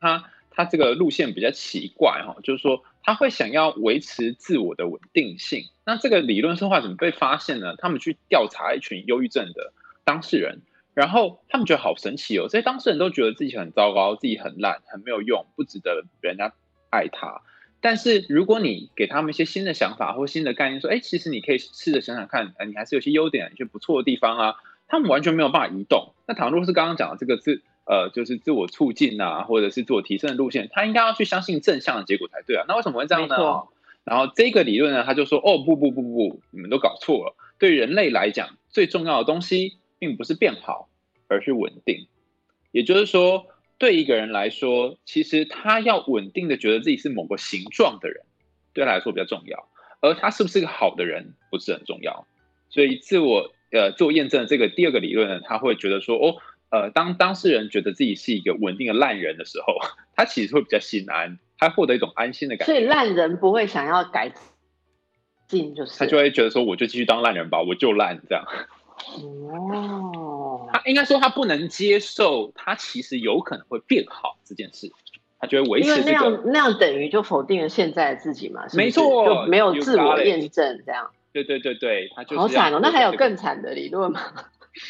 [0.00, 5.64] 它它这个路线比较奇怪哈，就是说他会想要维持自我的稳定性。
[5.84, 7.76] 那这个理论说话怎么被发现呢？
[7.76, 9.74] 他们去调查一群忧郁症的
[10.06, 10.62] 当事人，
[10.94, 16.54] 然后他们觉得好神奇哦，这些当事人都觉得自己很糟糕，自己很烂，很没有用，不值得人家
[16.88, 17.42] 爱他。
[17.80, 24.54] 但是如果你给他们一些新的想法或新的概念，说，哎，其实你可以试着想想看，你还是有些优点，有些不错的地方啊。
[24.90, 26.14] 他们完全没有办法移动。
[26.26, 32.64] 那倘若是刚刚讲的这个自呃，就是自我促进啊，或者是自我提升的路线，他应该要去相信正向的结果才对啊。
[32.66, 33.36] 那为什么会这样呢？
[34.04, 37.36] 然后这个理论呢，他就说：哦，不不不不不，你们都搞错了。
[37.58, 40.88] 对人类来讲，最重要的东西并不是变好，
[41.28, 42.06] 而是稳定。
[42.72, 43.46] 也就是说，
[43.78, 48.24] 对一个人来说，其实他要稳定的觉得自己是某个形状的人，
[48.74, 49.68] 对他来说比较重要。
[50.00, 52.26] 而他是不是个好的人，不是很重要。
[52.68, 53.52] 所以自我。
[53.70, 56.36] 呃，做验证这个第二个理论呢，他会觉得说，哦，
[56.70, 59.74] 呃，当当事人觉得自己是一个稳定的烂人的时候，
[60.16, 62.72] 他其实会比较心安，他获得一种安心的感觉。
[62.72, 64.32] 所以烂人不会想要改
[65.48, 68.46] 进，就是他就会觉得说，我就继续当烂人吧，我就烂这样。
[69.22, 74.90] 哦，他应该说他不能接受，他其实有可能会变好这件事，
[75.38, 78.64] 他就会维持那样那样等于就否定了现在的自己嘛？
[78.74, 81.10] 没错，就没有自我验证这样。
[81.32, 82.80] 对对对对，他就好惨哦！
[82.82, 84.20] 那还有更惨的理论吗？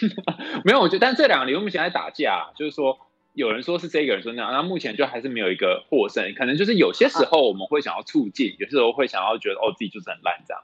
[0.65, 2.99] 没有，我觉得，但这两个理论目前在打架，就是说，
[3.35, 6.35] 有人说是这个人说那样，那目前就还是没有一个获胜。
[6.35, 10.63] 可能就是有些时候我们会想要促进，有些时候会想要觉得哦自己就是很烂这样。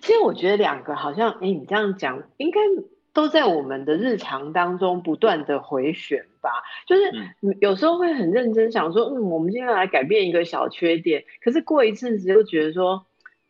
[0.00, 2.60] 其实我觉得两个好像，哎，你这样讲，应该
[3.12, 6.50] 都在我们的日常当中不断的回旋吧。
[6.86, 7.02] 就是
[7.60, 13.06] 有时候会很认真想说，嗯，我们今天来改变一个小缺点，可是过一阵子又觉得说。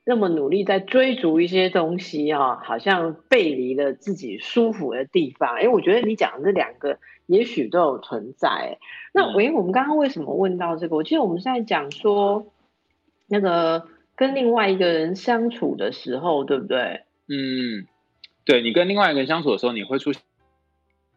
[0.08, 5.56] 那么努力在追逐一些东西啊，好像背离了自己舒服的地方。
[5.56, 8.78] 哎，我觉得你讲的这两个也许都有存在。
[9.12, 10.94] 那喂，我们刚刚为什么问到这个？
[10.94, 12.46] 我记得我们是在讲说，
[13.26, 17.04] 那个跟另外一个人相处的时候，对不对？
[17.28, 17.86] 嗯，
[18.44, 20.12] 对你跟另外一个人相处的时候，你会出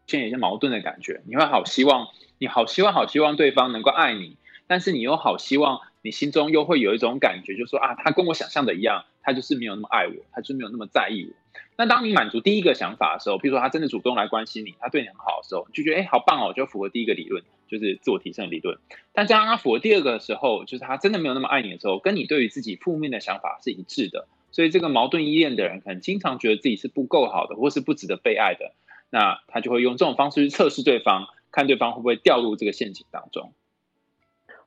[0.05, 1.21] 现一些矛盾的感觉。
[1.25, 5.81] 你会好希望，你好希望，好希望对方能够爱你，但是你又好希望。
[6.01, 11.35] 你心中又会有一种感觉，就是说啊，他跟我想象的一样，他就是没有那么爱我，他就没有那么在意我。
[11.75, 18.77] 那当你满足第一个想法的时候，比如说他真的主动来关心你，他对你很好的时候，你就觉得哎，好棒哦，就符合第一个理论，就是自我提升的理论。
[19.13, 24.27] 但在阿佛第二个时候，就是他真的没有那么爱你的时候，跟你对于自己负面的想法是一致的。
[24.51, 28.73] 所以这个矛盾依恋的人，可能经常觉得自己是不够好的，或是不值得被爱的。
[29.12, 33.53] 那他就会用这种方式去测试对方，看对方会不会掉入这个陷阱当中。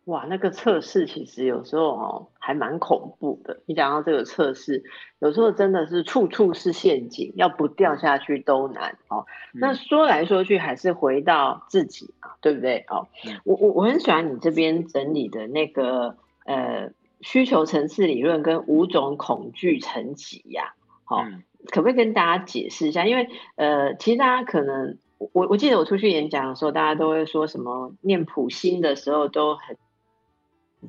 [0.07, 3.61] 哇，那个测试其实有时候哦还蛮恐怖的。
[3.67, 4.83] 你讲到这个测试，
[5.21, 9.27] 有时候真的是处处是陷阱，要不掉下去都难哦。
[9.53, 12.85] 那说来说去还是回到自己啊，对不对？
[12.89, 13.07] 哦，
[13.45, 20.75] 我我我很喜欢你这边整理的那个呃需求层次理论跟五种恐惧层级呀。
[21.05, 21.25] 好，
[21.67, 23.07] 可不可以跟大家解释一下？
[23.07, 24.99] 因为呃，其实大家可能
[25.33, 29.77] 我我记得我出去演讲的时候，大家都会说什么念普心的时候都很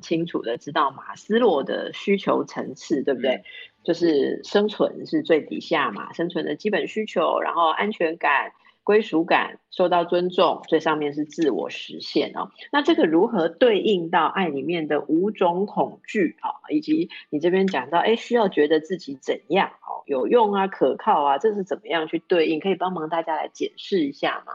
[0.00, 3.42] 清楚的知道马斯洛的需求层次，对不对？
[3.82, 8.52] 就是生存是最底下嘛，生存的基本需求，然后安全感。
[8.86, 12.50] 归属感、受到尊重，最上面是自我实现哦。
[12.70, 16.60] 那这个如何对应到爱里面的五种恐惧啊？
[16.68, 22.60] 以及你这边讲到，哎，需要觉得自己怎样哦，有用啊，可靠啊，这是怎么样去对应？
[22.60, 24.52] 可以帮忙大家来解释一下吗？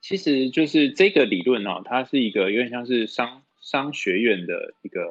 [0.00, 5.02] 其实就是这个理论哦，它是一个有点像是商商学院的一个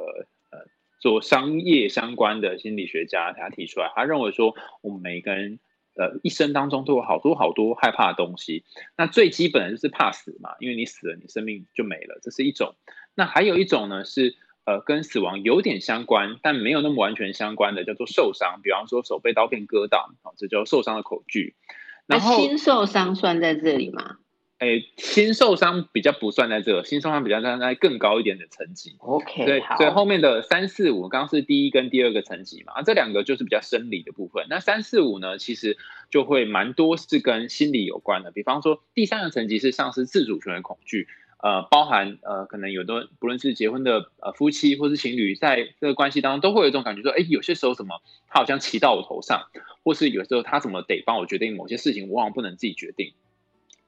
[0.49, 0.65] 呃
[0.99, 5.59] 做商业相关的心理学家，他提出来，他认为说我们每个人。
[5.97, 8.65] 呃，一生当中都有好多好多害怕的东西。
[8.97, 12.75] 那最基本的就是怕死嘛，因为你死了，你生命就没了，这是一种。
[13.15, 18.59] 那还有一种呢，是呃跟死亡有点相关，但没有那么完全相关的，叫做受伤。
[18.61, 21.55] 比方说手被刀片割到，啊，这叫受伤的恐惧。
[22.07, 24.17] 那心受伤算在这里吗？
[24.57, 28.95] 哎，新受伤比较不算在这，新受伤比较算在更高一点的层级。
[28.99, 34.45] OK，对，所以后面的三四五刚刚是第一跟第二个层级嘛，啊这两个就是比较生理的部分。
[34.49, 35.77] 那三四五呢，其实
[36.09, 38.31] 就会蛮多是跟心理有关的。
[38.31, 41.09] 比方说第三个层级是丧失自主权的恐惧，
[41.43, 49.47] 呃，包含呃，可能有的不论是结婚的呃夫妻或是情侣，在这个关系当中都会有一种感觉说，哎，有些时候什么他好像骑到我头上，
[49.83, 53.11] 或是有时候他怎么得帮我决定某些事情，我往往不能自己决定。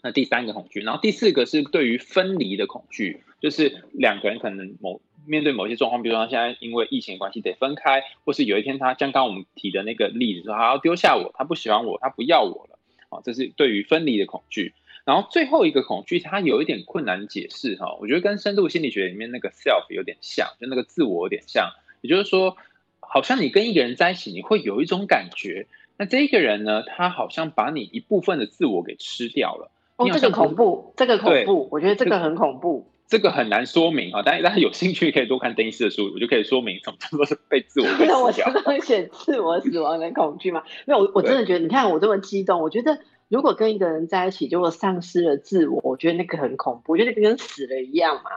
[0.01, 12.79] 那第三个恐惧，然后第四个是对于分离的恐惧，就是两个人可能某面对某些状况，比如说现在因为疫情关系得分开，或是有一天他像刚我们提的那个例子说他要丢下我，他不喜欢我，他不要我了，
[13.09, 14.73] 啊，这是对于分离的恐惧。
[15.03, 22.57] 然后最后一个恐惧，它有一点困难解释哈，我觉得跟深度心理学里面那个 self 有点像，就那个自我有点像，也就是说，
[22.99, 29.71] 好像你跟一个人在一起，你会有一种感觉，那这一个人呢，他好像把你一部分的自我给吃掉了。
[29.97, 32.91] 哦，这个恐怖，这个恐怖，我觉得这个很恐怖。
[33.09, 40.61] 这个很难说明啊，但是大家有兴趣可以多看邓医师的书，我就可以说明什么叫做被自我 被我刚刚写自我死亡的恐惧吗？
[40.85, 48.31] 没有，我我真的觉得，你看我这么激动，我觉得如果跟一个人在一起，如果丧失了自我，我觉得那个很恐怖，我觉得跟死了一样嘛。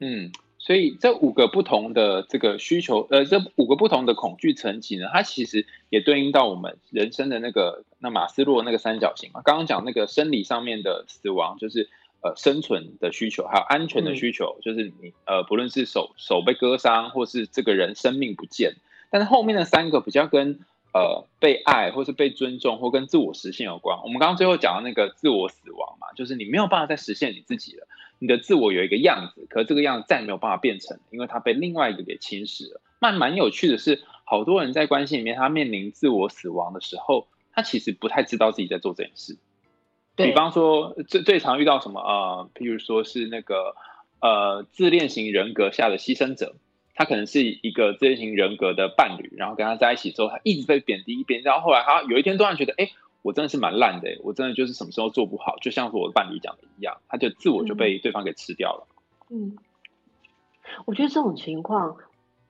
[0.00, 0.32] 嗯。
[0.62, 9.40] 所以这五个不同的这个需求，呃，这五个不同的恐惧层级呢，它其实也对应到我们人生的那个那马斯洛那个三角形嘛。
[9.42, 11.88] 刚刚讲那个生理上面的死亡，就是
[12.22, 18.74] 呃生存的需求，还有安全的需求，就是你呃不论是手手被割伤，或是这个人生命不见。
[19.10, 20.60] 但是后面的三个比较跟
[20.92, 23.98] 呃被爱，或是被尊重，或跟自我实现有关。
[24.02, 27.86] 我们刚刚最后讲到那个自我死亡嘛，就是你没有办法再实现你自己了。
[28.20, 32.82] 你的自我有一个样子，可这个样子再也没有办法变成，因为它被另外一个给侵蚀了。
[33.00, 39.38] 蛮蛮有趣的是，好多人在关系里面，他面临自我死亡的时候，他其实不太知道自己在做这件事。
[40.16, 43.74] 比方说，最最常遇到什么呃，譬如说是那个
[44.20, 46.56] 呃自恋型人格下的牺牲者，
[46.94, 52.90] 他可能是一个自恋型人格的伴侣，然后跟他在一起之后，他一直被贬低，贬低到后来，他有一天突然觉得，哎。
[53.22, 58.86] 我真的是蛮烂的，我真的就是什么时候做不好，就像是我的伴侣讲的一样，他就自我就被对方给吃掉了。
[59.30, 59.56] 嗯，
[60.86, 61.96] 我觉得这种情况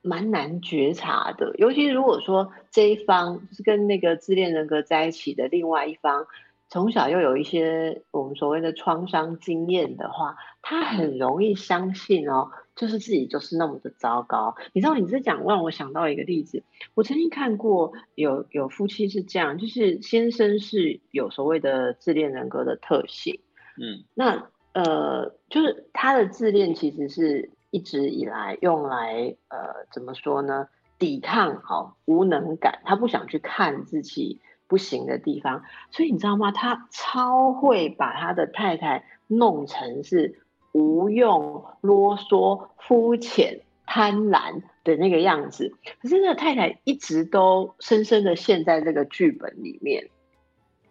[0.02, 6.26] 蛮难觉察的，尤其如果说这一方是跟那个自恋人格在一起的另外一方，
[6.68, 12.52] 从小又有一些我们所谓的创伤经验的话，他很容易相信哦。
[12.80, 14.94] 就是自己就是那么的糟糕，你知道？
[14.94, 16.62] 你这讲让我想到一个例子，
[16.94, 23.38] 我曾经看过有有夫妻是这样，就是先生是有所谓的自恋人格的特性，
[23.76, 30.68] 嗯，那呃，就是他的自恋其实是一直以来用来呃怎么说呢？
[30.98, 36.50] 抵抗好无能感，他不想去看自己不行的地方，所以你知道吗？
[36.50, 40.40] 他超会把他的太太弄成是。
[40.72, 50.08] 无用、啰嗦、肤浅、贪婪的那个样子，可是那个太太一直都深深的陷在这个剧本里面。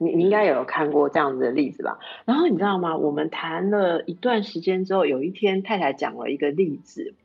[0.02, 2.00] 你你应该有看过这样子的例子吧？
[2.24, 2.96] 然后你知道吗？
[2.96, 7.16] 我们谈了一段时间之后，有一天太太讲了一个例子，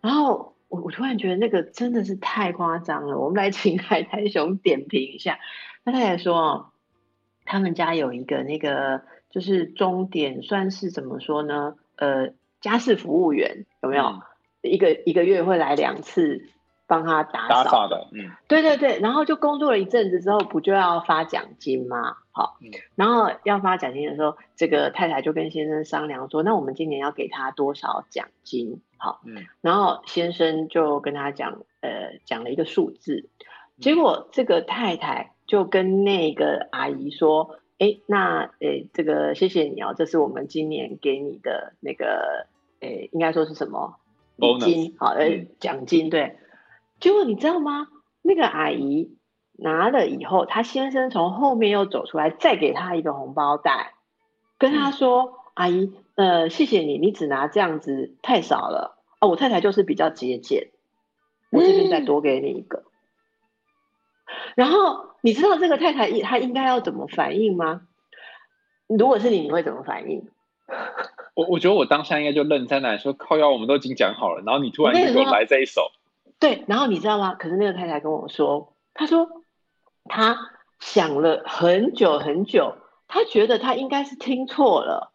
[0.00, 3.18] 然后我我突然觉得那个真的是太夸张了。
[3.18, 5.38] 我们来请海苔熊点评一下。
[5.84, 6.72] 那太太说，
[7.44, 11.76] 他们家有一个那个就是终点，算是怎么说呢？
[11.96, 14.20] 呃，家事服务员有没有
[14.62, 16.48] 一个一个月会来两次
[16.86, 18.08] 帮他打扫的？
[18.12, 22.16] 嗯，对对对，然后就工作了一阵子之后，不就要发奖金吗？
[22.32, 22.56] 好，
[22.94, 33.28] 然后要发奖金的时候，这个太太就跟先生商量说：“那我们今年要给他多少奖金？”好，嗯，然后先生就跟他讲，呃，讲了一个数字，
[33.80, 35.30] 结果这个太太。
[35.46, 42.46] 就跟那个阿姨说：“哎，那诶，这个谢谢你哦，这是我们今年给你的那个
[42.80, 43.96] 诶，应该说是什么
[44.36, 44.94] 礼金？
[44.98, 46.38] 好，呃，奖金对。
[46.98, 47.88] 结果你知道吗？
[48.22, 49.18] 那个阿姨
[49.52, 53.92] 拿了以后，她先生从后面又走出来，再给她一个红包袋，
[54.56, 60.70] 跟她说：‘阿姨，呃，谢谢你，你只拿这样子太少了哦，我太太就是比较节俭，
[61.50, 62.84] 我这边再多给你一个。’
[64.54, 67.82] 然后你知道这个太太她应该要怎么反应吗？
[68.86, 70.28] 如果是你，你会怎么反应？
[71.34, 75.90] 我我觉得我当下应该就愣在那里，说靠腰，我们都已经讲好了，然后你突然就给我来这一手。
[76.38, 77.34] 对，然后你知道吗？
[77.34, 79.26] 可是那个太太跟我说，她说
[80.04, 80.36] 她
[80.80, 82.76] 想了很久很久，
[83.08, 85.13] 她觉得她应该是听错了。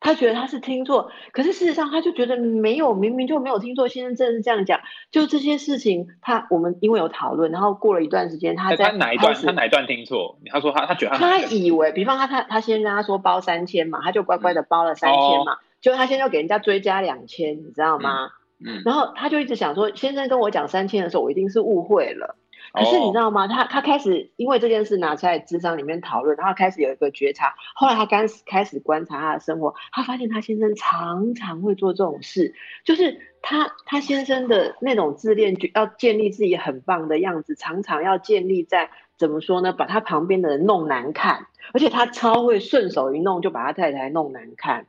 [0.00, 3.86] 他觉得他是听错，可是事实上他就觉得没有，明明就没有听错。
[3.86, 4.80] 先生真的是这样讲，
[5.10, 10.38] 就这些事情，他我们因为有讨论，然后过了一段时间，他在哪一段他哪一段听错？
[10.50, 18.30] 他说他他觉得他以为，比方他他他先跟他说包三千嘛，他就乖乖的包了三千嘛，就他现在要给人家追加两千，你知道吗？
[18.64, 22.36] 嗯，然后他就一直想说，先生跟我讲三千的时候，我一定是误会了。
[22.72, 23.48] 可是你知道吗？
[23.48, 27.54] 他他开始因为这件事拿出来智商里面讨论，然后开始有一个觉察。
[27.74, 32.54] 后来他开始开始观察他的生活，他发现他先生常常会做这种事，
[32.84, 39.72] 就是他他先生的那种自恋，要建立自己很棒的样子，常常要建立在怎么说呢？
[39.72, 44.86] 把他旁边的人弄难看，而且他超会顺手一弄就把他太太弄难看。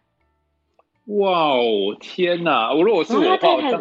[1.06, 2.74] 哇哦，天哪！
[2.74, 3.72] 我如果是我太太。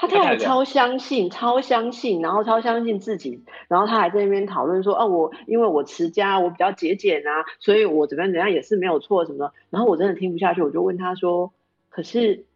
[0.00, 11.52] 他太太超相信，超相信，然后超相信自己，然后他还在那边讨论说：“哦，我因为我持家，我比较节俭啊，所以我怎么样怎样也是没有错什么。”然后我真的听不下去，我就问他说
[11.90, 12.46] ：“可是，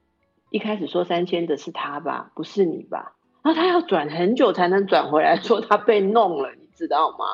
[0.49, 3.12] 一开始说三千的是他吧，不是你吧？”
[3.45, 7.26] 然后他要转很久才能转回来，说他被弄了，你知道吗？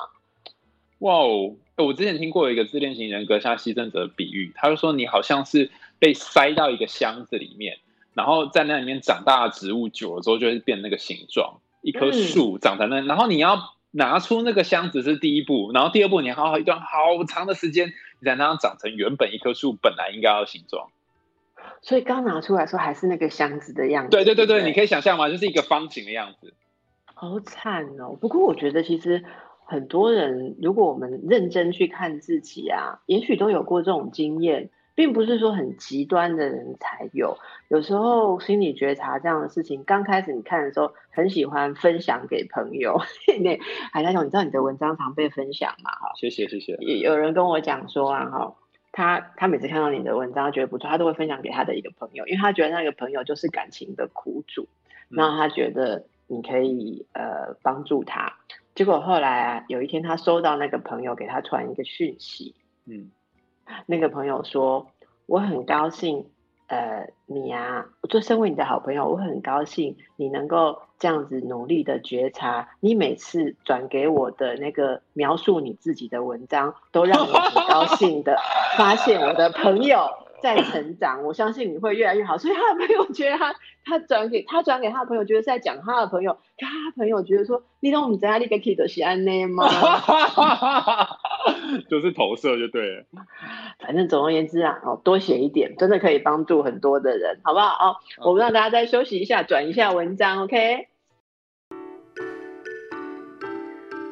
[0.98, 1.54] 哇哦！
[1.76, 7.78] 我之前听过一个自恋型人格下牺牲者的比喻，他就说你好像是被塞到一个箱子里面。
[8.14, 13.00] 然后在那里面长大的植物久了之后就会变那个形状，一棵树长在那。
[13.02, 13.58] 然后你要
[13.92, 20.88] 拿出那个箱子是第一步，然后第二步你还要一段好长的时间，你才能长成原本一棵树本来应该要形状。
[21.82, 24.10] 所以刚拿出来说还是那个箱子的样子。
[24.10, 25.28] 对对对对，你可以想象吗？
[25.28, 26.52] 就是一个方形的样子。
[27.14, 28.16] 好惨哦！
[28.20, 29.24] 不过我觉得其实
[29.64, 34.70] 很多人，如果我们认真去看自己啊，也许都有过这种经验。
[35.00, 37.38] 并不是说很极端的人才有，
[37.68, 43.00] 有时候心理觉察这样的事情，刚开始你看的时候，很喜欢分享给朋友。
[43.42, 43.58] 那
[43.94, 45.90] 海你知道你的文章常被分享吗？
[45.90, 46.76] 哈，谢谢谢谢。
[46.98, 48.54] 有人跟我讲说啊，哈，
[48.92, 54.68] 他他每次看到你的文章觉得不错，他都会分享给他的一个朋友，因为他觉得那个朋友就是感情的苦主，
[55.08, 58.34] 然后他觉得你可以呃帮助他。
[58.74, 63.10] 结果后来啊，有一天他收到那个朋友给他传一个讯息，嗯。
[63.86, 64.88] 那个朋友说
[65.26, 66.26] ：“我很高兴，
[66.68, 72.68] 呃，你呀，我做身为你的好朋友，我很高兴你能够这样子努力的觉察。
[72.80, 78.36] 你每次转给我的那个描述你自己的文章，都让我很高兴的
[78.78, 80.08] 发现我的朋友。”
[80.42, 82.38] 在成长，我相信你会越来越好。
[82.38, 83.54] 所以他的朋友觉得他，
[83.84, 86.38] 他转给他转给他的朋友，觉得是在讲他的朋友。
[86.56, 86.66] 他
[86.96, 89.68] 朋友觉得说：“你懂我们在哪里给 K 的喜安内吗？”
[91.88, 93.04] 就是投射就对了。
[93.78, 97.90] 反正总而言之啊，哦，多写一点，真的可以帮助很多的人，好不好？
[97.90, 100.88] 哦，我们让大家再休息一下，转一下文章，OK。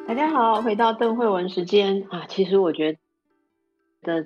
[0.07, 2.99] 大家好，回到邓慧文时间啊，其实我觉得。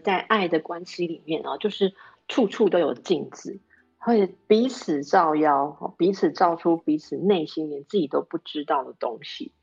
[0.03, 1.93] 在爱的关系里面啊，就是
[2.27, 3.59] 处处都有镜子，
[4.03, 9.53] 会彼此照妖，彼此照出彼此内心连自己都不知道的东西。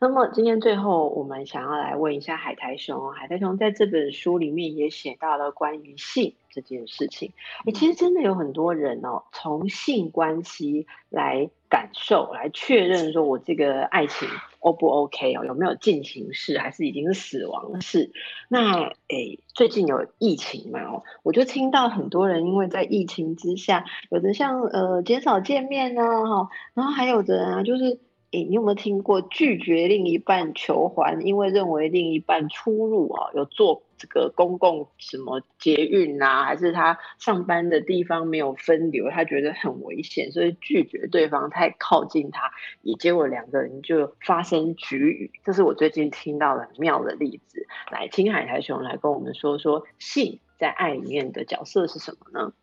[0.00, 7.34] 那么今天最后，我们想要来问一下海苔熊，海苔熊在这本书里面也写到了关于性这件事情。
[7.66, 14.28] 哎，其实真的有很多人哦，从性关系来感受，来确认说我这个爱情。
[14.58, 15.44] O 不 OK 哦？
[15.46, 18.12] 有没有进行式，还是已经是死亡式？
[18.48, 20.80] 那诶，最近有疫情嘛？
[20.84, 27.98] 哦，我就听到很多人因为在疫情之下，有的像呃减少见面呢，哈，然后还有的人啊，就是。
[28.32, 45.30] 诶，你有没有听过拒绝另一半求还，因为认为另一半出入啊，有坐这个公共什么捷运啊，还是他上班的地方没有分流，他觉得很危险，所以拒绝对方太靠近他，也结果两个人就发生局语。
[45.44, 47.66] 这是我最近听到很妙的例子。
[47.90, 52.54] 来，青海台雄来跟我们说说性在爱里面的角色是什么呢？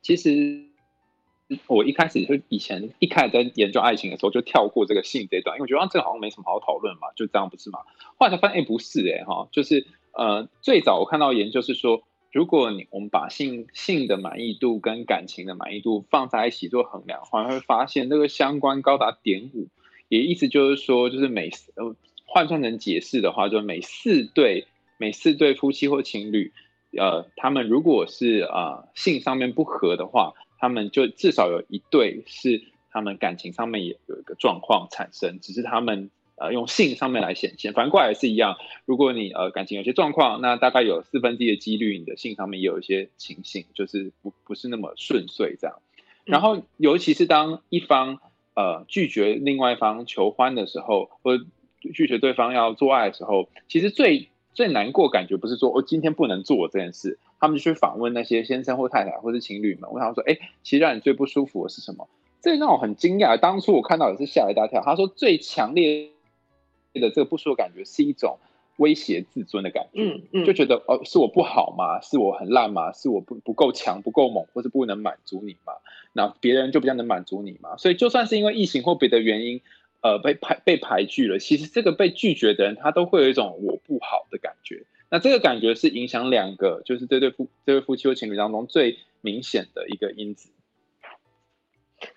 [0.00, 0.69] 其实。
[1.66, 7.80] 我一开始就以前一开始在研究爱情的时候，就跳过这个性这一段，因为我觉得这个好像没什么好讨论嘛，就这样不是吗？
[8.18, 19.66] 后来才发现，哎，不是哎哈，就是呃，最早我看到研究是说，如果你我们把性性的满意度跟感情的满意度放在一起做衡量，好像会发现这个相关高达点五，
[20.08, 21.96] 也意思就是说，就是每呃
[22.26, 24.66] 换算成解释的话，就每四对
[24.98, 26.52] 每四对夫妻或情侣，
[26.96, 30.34] 呃，他们如果是啊性上面不合的话。
[30.60, 38.56] 他们就至少有一对是他们感情上面也有一个状况产生，只是他们呃用性上面来显现，反过来也是一样。
[38.84, 45.80] 如果你呃感情有些状况，那大概有四分之一的几率你的性上面也有一些情形，就是不不是那么顺遂这样。
[46.24, 48.20] 然后尤其是当一方
[48.54, 51.38] 呃拒绝另外一方求欢的时候，或
[51.94, 57.18] 拒绝对方要做爱的时候，其实最最难过感觉不是说哦今天不能做这件事。
[57.42, 62.06] 他们就去访问那些先生或太太或是情侣们，问他们说：“哎，其实让你最不舒服的是什么？”
[62.42, 63.38] 这让我很惊讶。
[63.38, 64.82] 当初我看到也是吓一大跳。
[64.82, 66.10] 他说：“最强烈
[66.92, 68.38] 的这个不舒服感觉是一种
[68.76, 72.02] 威胁自尊的感觉，嗯嗯，就觉得哦，是我不好吗？
[72.02, 72.92] 是我很烂吗？
[72.92, 75.72] 是我不不够强、不够猛，或是不能满足你吗？
[76.12, 77.78] 那别人就比较能满足你吗？
[77.78, 79.62] 所以就算是因为异形或别的原因，
[80.02, 90.50] 呃，被排被排拒了，其实这个被拒绝的人，他都会有一种我不好的感觉。”那这个感觉是影响两个，就是这对夫这对夫妻或情侣当中最明显的一个因子。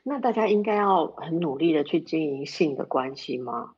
[0.03, 3.73] 那大家应该要很努力的去经营性的关系吗？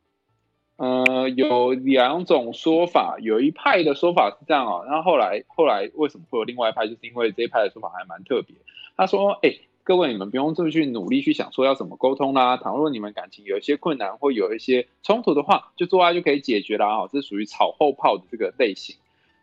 [0.76, 6.86] 呃，有两种说法，有一派的说法是这样哦，然后后来后来为什么会有另外一派？
[6.86, 8.56] 就是因为这一派的说法还蛮特别。
[8.98, 12.58] 他说：“哎，各位你们不用这么去努力去想说要怎么沟通啦。
[12.58, 16.88] 倘若你们感情有一些困难或有一些冲突的话，就做爱就可以解决啦。
[16.88, 18.96] 哦，这是属于草后炮的这个类型。”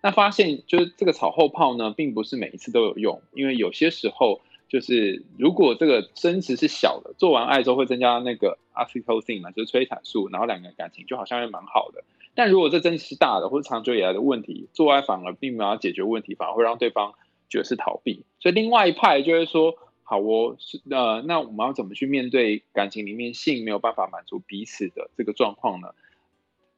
[0.03, 12.03] 那发现就是这个草后炮呢，并不是每一次都有用，因为有些时候就是如果这个争执是小的，做完爱之后会增加那个 oxytocin 嘛，就是催产素，然后两个人感情就好像会蛮好的。
[12.34, 17.12] 但如果这争执是大的，或者长久以来的问题，做爱反而并没有解决问题，反而会让对方
[17.49, 18.24] 觉得是逃避。
[18.40, 19.76] 所以另外一派就是说，
[20.13, 25.95] 好，我是呃，那我们要怎么去面对感情里面性没有办法满足彼此的这个状况呢？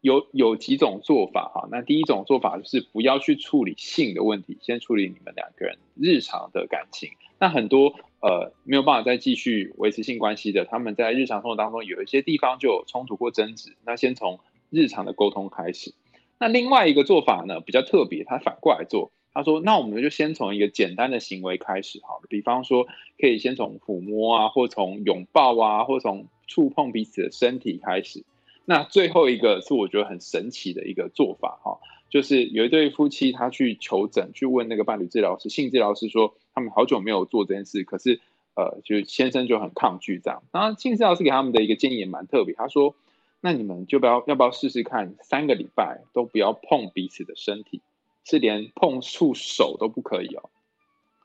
[0.03, 7.11] 有有几种做法哈，那第一种做法就是不要去处理性的问题，先处理你们两个人日常的感情。
[7.41, 14.39] 那很多呃没有办法再继续维持性关系的，他们在日常生活当中有一些地方就有冲突或争执，那先从
[14.71, 15.93] 日常的沟通开始。
[16.39, 22.87] 那另外一个做法呢比较特别，他反过来做，他说那我们就先从一个简单的行为开始好了，比方说
[23.19, 28.25] 可以先从抚摸啊，或从拥抱啊，或从触碰彼此的身体开始。
[28.65, 31.79] 那最后一个是我觉得很神奇的一个做法哈，
[32.09, 38.21] 就是有一对夫妻他去求诊，去问那个伴侣治疗师、性治疗师说，他们好久没有做这件事，可是
[38.55, 40.43] 呃，就先生就很抗拒这样。
[40.53, 42.95] 然后性治疗师给他们的一个建议也蛮特别，他说，
[43.41, 47.83] 那你们就不要要不要试试看，三个礼拜都不要碰彼此的身体，
[48.25, 50.51] 是连碰触手都不可以哦。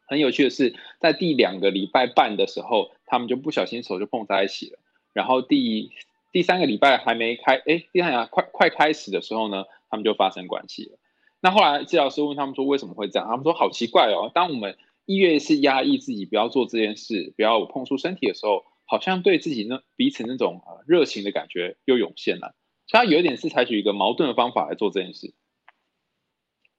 [0.08, 4.80] 很有趣的是，在第两个礼拜半的时候，他们就不小心手就碰在一起了，
[5.14, 5.92] 然后第。
[6.32, 11.00] 第三个礼拜还没开，哎，第三个快快开始的时候呢，他们就发生关系了。
[11.42, 14.30] 那后来治疗师问他们说为什么会这样，他们说好奇怪哦。
[14.32, 14.78] 当我们
[15.08, 22.54] 意愿是压抑自己不要做这件事，不要碰触身体的时候，好像对自己那彼此那种热情的感觉又涌现了。
[22.86, 25.34] 所以他有点是采取一个矛盾的方法来做这件事。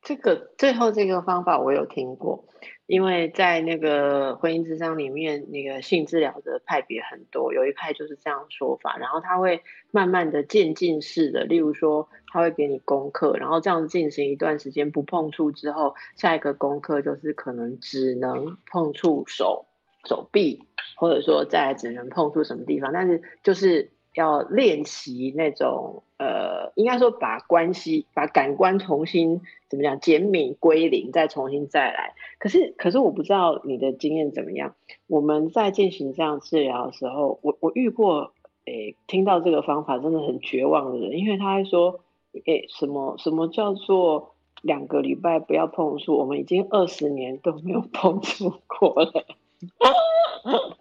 [0.03, 2.44] 这个最后这个方法我有听过。
[2.86, 19.66] 因为在那个婚姻智商里面，那个性治疗的派别很多，有一派就是这样说法，然后他会慢慢的渐进式的，例如说他会给你功课，然后这样进行一段时间不碰触之后，下一个功课就是可能只能碰触手、
[20.09, 20.64] 手臂，
[20.96, 23.92] 或者说再只能碰触什么地方，但是就是。
[24.14, 32.14] 要练习那种呃，应该说把关系、把感官重新怎么讲减敏归零，再重新再来。
[32.38, 34.74] 可是，可是我不知道你的经验怎么样。
[35.06, 38.32] 我们在进行这样治疗的时候，我我遇过
[38.66, 42.00] 诶，听到这个方法真的很绝望的人，因为他还说
[42.44, 46.16] 诶，什么什么叫做两个礼拜不要碰触？
[46.16, 49.24] 我们已经二十年都没有碰触过了。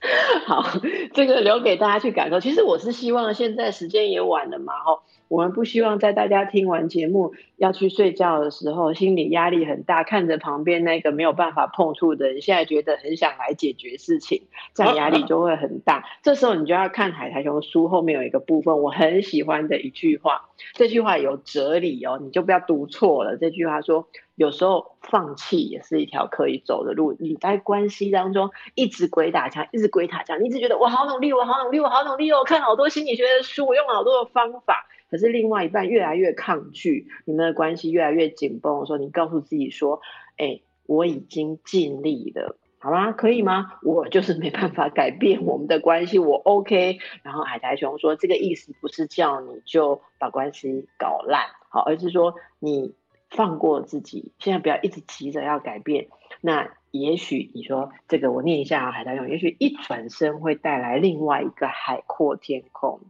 [0.46, 0.64] 好，
[1.12, 2.40] 这个留给大家去感受。
[2.40, 16.04] 其实我是希望现在时间也晚了嘛，哈，我们不希望在大家听完节目要去睡觉的时候，心理压力很大，看着旁边那个没有办法碰触的人，现在觉得很想来解决事情，这样压力就会很大。
[16.24, 23.36] 这时候你就要看海苔熊书后面有一个部分，我很喜欢的一句话，这句话有哲理哦，你就不要读错了。
[23.36, 27.16] 这句话说，有时候放弃也是一条可以走的路。
[27.20, 34.88] 你在关系当中一直鬼打墙，一直鬼打墙，你一直觉得我好努力，我好努力，我好努力哦，看好多心理学的书，我用了好多的方法。
[35.10, 38.86] 可是另外一半越来越抗拒，你们的关系越来越紧绷。
[38.86, 40.00] 说你告诉自己说
[40.38, 43.12] ：“哎，我已经尽力了，好吗？
[43.12, 43.78] 可以吗？
[43.82, 52.94] 我就是没办法改变我们的关系，我 OK。”然后海苔熊说：“这个意思不是叫你就把关系搞烂，好，而是说你
[53.28, 56.06] 放过自己，现在不要一直急着要改变。
[56.40, 63.00] 那也许你说这个，我念一下啊，海苔熊，也许一转身会带来另外一个海阔天空。”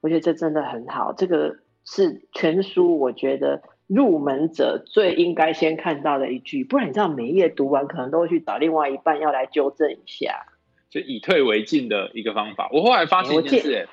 [0.00, 10.46] 我觉得这真的很好，这个是全书我觉得入门者最应该先看到的一句，不然你知道每一页读完可能都会去找另外一半要来纠正一下，
[10.88, 12.70] 就以退为进的一个方法。
[12.72, 13.88] 我后来发现一件事，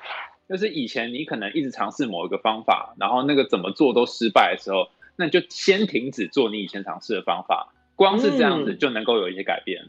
[0.48, 9.84] 就是以前你可能一直尝试某一个方法，然后那个怎么做都失败的时候，那你就先停止做你以前尝试的方法，光是这样子就能够有一些改变。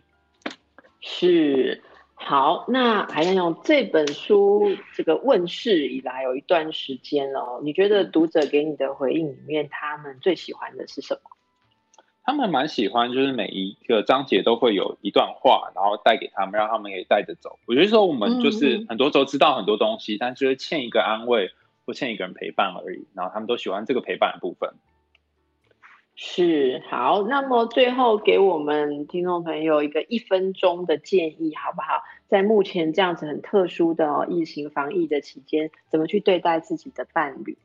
[0.99, 1.82] 是。
[2.22, 11.22] 好，那还要用这本书这个问世以来有一段时间了哦，你觉得读者给你的回应里面，他们最喜欢的是什么？
[12.24, 17.57] 他们蛮喜欢，就是每一个章节都会有一段话，然后带给他们，让他们可以带着走。
[17.65, 21.51] 我觉得说我们就是很多时候知道很多东西，但就是欠一个安慰
[21.88, 24.74] 或欠一个人陪伴而已，然后他们都喜欢这个陪伴的部分。
[26.22, 32.03] 是好，那么最后给我们听众朋友一个一分钟的建议，好不好？
[32.28, 37.57] 在目前这样子很特殊的疫情防疫的期间，怎么去对待自己的伴侣？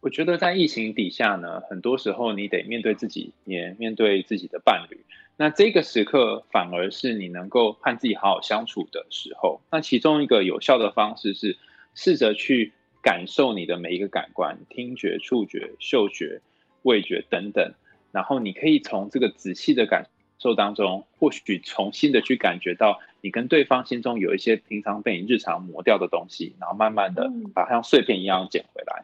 [0.00, 5.04] 我觉得在疫情底下呢，很多时候你得面对自己，也面对自己的伴侣。
[5.36, 9.60] 那这个时刻反而是你能够和自己好好相处的时候。
[9.70, 11.58] 那其中一个有效的方式是，
[11.94, 12.72] 试着去
[13.02, 16.40] 感受你的每一个感官：听觉、触觉、嗅觉。
[16.82, 17.74] 味觉等等，
[18.12, 20.06] 然后你可以从这个仔细的感
[20.38, 29.02] 受当中，或许重新的去感觉到你跟对方心中有一些平常被你日常磨掉的东西，然后慢慢的把它像碎片一样捡回来。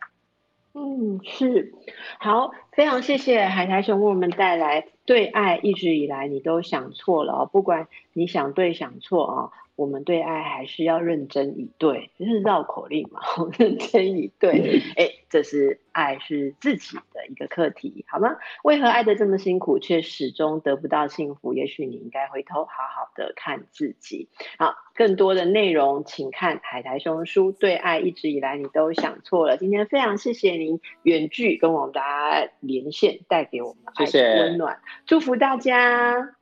[0.74, 1.72] 嗯，是
[2.18, 9.50] 好，非常谢谢海苔熊为我们带来对爱一直以来你都想错了哦，不管你想对想错啊。
[9.76, 13.20] 我们对爱还是要认真以对，这是绕口令嘛？
[13.58, 18.36] 认真以对， 哎，这是爱是自己的一个课题，好吗？
[18.62, 21.54] 为何爱的这么辛苦，却始终得不到幸福？
[21.54, 24.28] 也许你应该回头好好的看自己。
[24.58, 27.50] 好，更多的内容请看海苔熊书。
[27.50, 29.56] 对爱一直以来你都想错了。
[29.56, 32.02] 今天非常谢谢您远距跟我们大
[32.44, 36.36] 家连线，带给我们爱的温暖，祝福大家。